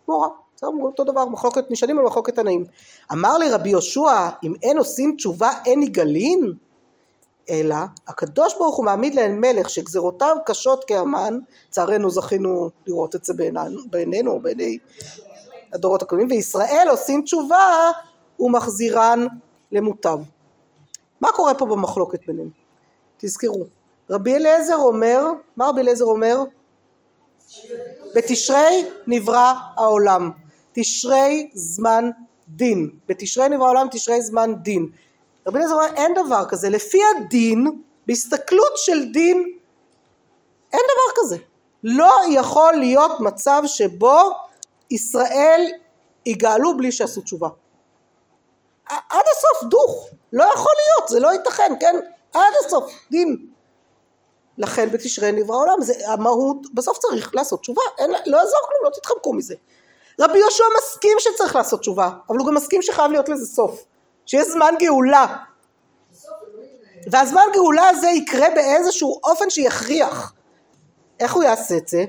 [0.08, 0.28] מורה
[0.60, 2.64] זה אותו דבר מחלוקת נשאלים על מחלוקת תנאים.
[3.12, 6.54] אמר לי רבי יהושע אם אין עושים תשובה אין נגאלים
[7.50, 7.76] אלא
[8.08, 11.38] הקדוש ברוך הוא מעמיד להם מלך שגזרותיו קשות כאמן
[11.68, 13.34] לצערנו זכינו לראות את זה
[13.90, 14.78] בעינינו בעיני
[15.72, 17.90] הדורות הקודמים וישראל עושים תשובה
[18.40, 19.26] ומחזירן
[19.72, 20.18] למוטב
[21.20, 22.50] מה קורה פה במחלוקת ביניהם?
[23.16, 23.64] תזכרו,
[24.10, 25.24] רבי אליעזר אומר,
[25.56, 26.38] מה רבי אליעזר אומר?
[28.14, 30.30] בתשרי נברא העולם,
[30.72, 32.10] תשרי זמן
[32.48, 34.88] דין, בתשרי נברא העולם תשרי זמן דין.
[35.48, 39.58] רבי אליעזר אומר אין דבר כזה, לפי הדין, בהסתכלות של דין,
[40.72, 41.36] אין דבר כזה.
[41.84, 44.20] לא יכול להיות מצב שבו
[44.90, 45.66] ישראל
[46.26, 47.48] יגאלו בלי שעשו תשובה.
[48.88, 51.96] עד הסוף דוך, לא יכול להיות, זה לא ייתכן, כן?
[52.32, 53.46] עד הסוף, דין.
[54.58, 58.90] לכן בתשרי נברא העולם, זה המהות, בסוף צריך לעשות תשובה, אין, לא יעזור כלום, לא
[58.90, 59.54] תתחמקו מזה.
[60.20, 63.84] רבי יהושע מסכים שצריך לעשות תשובה, אבל הוא גם מסכים שחייב להיות לזה סוף,
[64.28, 65.36] שיש זמן גאולה.
[67.10, 70.32] והזמן גאולה הזה יקרה באיזשהו אופן שיכריח.
[71.20, 72.04] איך הוא יעשה את זה?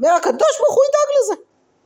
[0.00, 1.42] אומר הקדוש ברוך הוא ידאג לזה.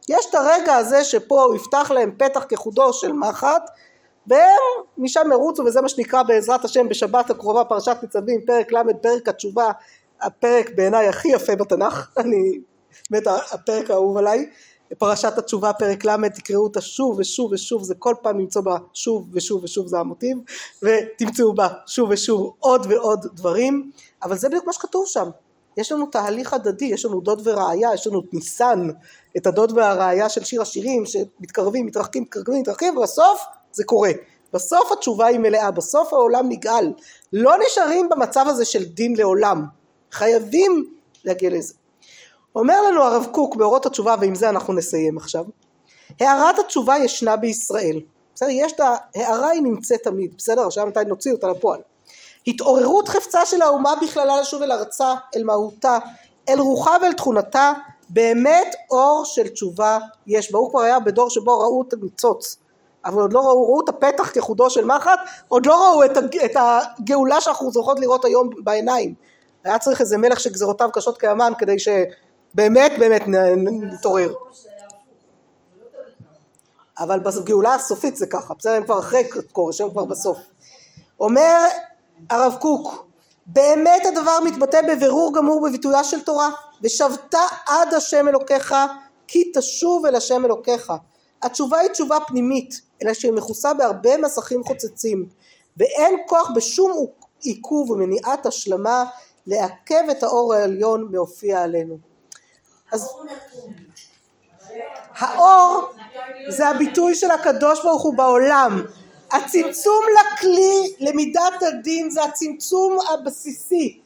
[0.08, 3.70] יש את הרגע הזה שפה הוא יפתח להם פתח כחודו של מחט
[4.26, 9.28] והם משם ירוצו וזה מה שנקרא בעזרת השם בשבת הקרובה פרשת ניצבים פרק ל' פרק
[9.28, 9.70] התשובה
[10.20, 12.60] הפרק בעיניי הכי יפה בתנ"ך אני
[13.10, 14.50] באמת הפרק האהוב עליי
[14.98, 19.28] פרשת התשובה פרק ל' תקראו אותה שוב ושוב ושוב זה כל פעם למצוא בה שוב
[19.32, 20.38] ושוב ושוב זה המוטיב
[20.82, 23.90] ותמצאו בה שוב ושוב עוד ועוד דברים
[24.22, 25.28] אבל זה בדיוק מה שכתוב שם
[25.76, 28.88] יש לנו תהליך הדדי, יש לנו דוד ורעיה, יש לנו את ניסן,
[29.36, 33.40] את הדוד והרעיה של שיר השירים שמתקרבים, מתרחקים, מתקרבים, מתרחקים, ובסוף
[33.72, 34.10] זה קורה.
[34.52, 36.92] בסוף התשובה היא מלאה, בסוף העולם נגאל.
[37.32, 39.64] לא נשארים במצב הזה של דין לעולם.
[40.12, 40.84] חייבים
[41.24, 41.74] להגיע לזה.
[42.56, 45.44] אומר לנו הרב קוק באורות התשובה ועם זה אנחנו נסיים עכשיו
[46.20, 48.00] הערת התשובה ישנה בישראל.
[48.34, 50.66] בסדר יש את ההערה היא נמצאת תמיד בסדר?
[50.66, 51.80] עכשיו מתי נוציא אותה לפועל.
[52.46, 55.98] התעוררות חפצה של האומה בכללה לשוב אל ארצה אל מהותה
[56.48, 57.72] אל רוחה ואל תכונתה
[58.08, 60.58] באמת אור של תשובה יש בה.
[60.58, 62.56] הוא כבר היה בדור שבו ראו את הניצוץ
[63.04, 66.10] אבל עוד לא ראו, ראו את הפתח כחודו של מחט, עוד לא ראו את,
[66.44, 69.14] את הגאולה שאנחנו זוכות לראות היום בעיניים.
[69.64, 71.78] היה צריך איזה מלך שגזרותיו קשות כימן כדי
[72.56, 73.22] שבאמת באמת
[73.82, 74.34] נתעורר.
[76.98, 80.38] אבל בגאולה הסופית זה ככה, בסדר, הם כבר אחרי כורש, הם כבר בסוף.
[81.20, 81.66] אומר
[82.30, 83.06] הרב קוק,
[83.46, 86.50] באמת הדבר מתבטא בבירור גמור בביטויה של תורה,
[86.82, 87.34] ושבת
[87.66, 88.74] עד השם אלוקיך,
[89.26, 90.92] כי תשוב אל השם אלוקיך.
[91.42, 95.28] התשובה היא תשובה פנימית, אלא שהיא מכוסה בהרבה מסכים חוצצים,
[95.76, 97.06] ואין כוח בשום
[97.40, 99.04] עיכוב ומניעת השלמה
[99.46, 102.15] לעכב את האור העליון מהופיע עלינו.
[102.92, 103.08] אז
[105.18, 105.90] האור
[106.48, 108.84] זה הביטוי של הקדוש ברוך הוא בעולם.
[109.32, 114.00] הצמצום לכלי למידת הדין זה הצמצום הבסיסי.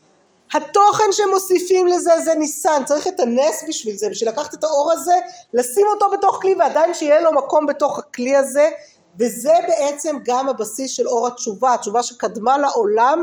[0.54, 5.14] התוכן שמוסיפים לזה זה ניסן, צריך את הנס בשביל זה, בשביל לקחת את האור הזה,
[5.54, 8.70] לשים אותו בתוך כלי ועדיין שיהיה לו מקום בתוך הכלי הזה,
[9.18, 13.22] וזה בעצם גם הבסיס של אור התשובה, התשובה שקדמה לעולם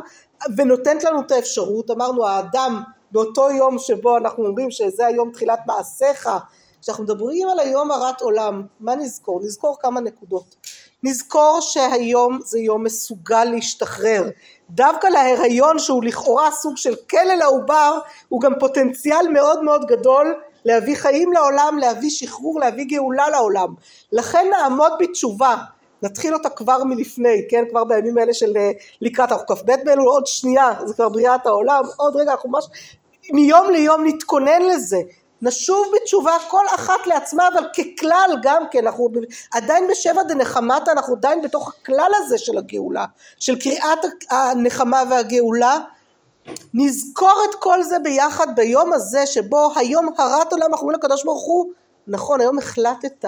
[0.57, 6.29] ונותנת לנו את האפשרות, אמרנו האדם באותו יום שבו אנחנו אומרים שזה היום תחילת מעשיך,
[6.81, 9.39] כשאנחנו מדברים על היום הרת עולם, מה נזכור?
[9.43, 10.55] נזכור כמה נקודות.
[11.03, 14.29] נזכור שהיום זה יום מסוגל להשתחרר.
[14.69, 17.99] דווקא להיריון שהוא לכאורה סוג של כלא לעובר,
[18.29, 20.35] הוא גם פוטנציאל מאוד מאוד גדול
[20.65, 23.73] להביא חיים לעולם, להביא שחרור, להביא גאולה לעולם.
[24.11, 25.55] לכן נעמוד בתשובה.
[26.03, 28.71] נתחיל אותה כבר מלפני, כן, כבר בימים האלה של אה,
[29.01, 32.65] לקראת, אנחנו כ"ב באלול, עוד שנייה, זה כבר בריאת העולם, עוד רגע, אנחנו ממש,
[33.33, 34.97] מיום ליום נתכונן לזה,
[35.41, 39.09] נשוב בתשובה כל אחת לעצמה אבל ככלל גם כן אנחנו
[39.53, 43.05] עדיין בשבע דנחמתה אנחנו עדיין בתוך הכלל הזה של הגאולה
[43.39, 45.79] של קריאת הנחמה והגאולה.
[46.73, 51.45] נזכור את כל זה ביחד ביום הזה שבו היום הרת עולם אנחנו אומרים לקדוש ברוך
[51.45, 51.71] הוא
[52.07, 53.25] נכון היום החלטת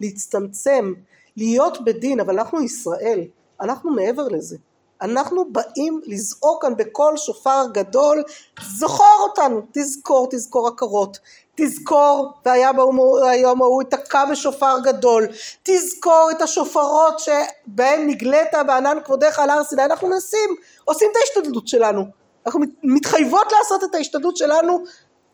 [0.00, 0.92] להצטמצם
[1.38, 3.20] להיות בדין אבל אנחנו ישראל
[3.60, 4.56] אנחנו מעבר לזה.
[5.02, 8.22] אנחנו באים לזעוק כאן בקול שופר גדול,
[8.62, 11.18] זכור אותנו, תזכור, תזכור עקרות,
[11.54, 15.26] תזכור, והיה ביום ההוא ייתקע בשופר גדול,
[15.62, 20.50] תזכור את השופרות שבהם נגלית בענן כבודך על הר סיני, אנחנו מנסים,
[20.84, 22.04] עושים את ההשתדלות שלנו,
[22.46, 24.84] אנחנו מתחייבות לעשות את ההשתדלות שלנו,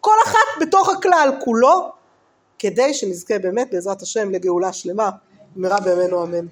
[0.00, 1.88] כל אחת בתוך הכלל כולו,
[2.59, 5.11] כדי שנזכה באמת בעזרת השם לגאולה שלמה,
[5.57, 6.46] במהרה בימינו אמן.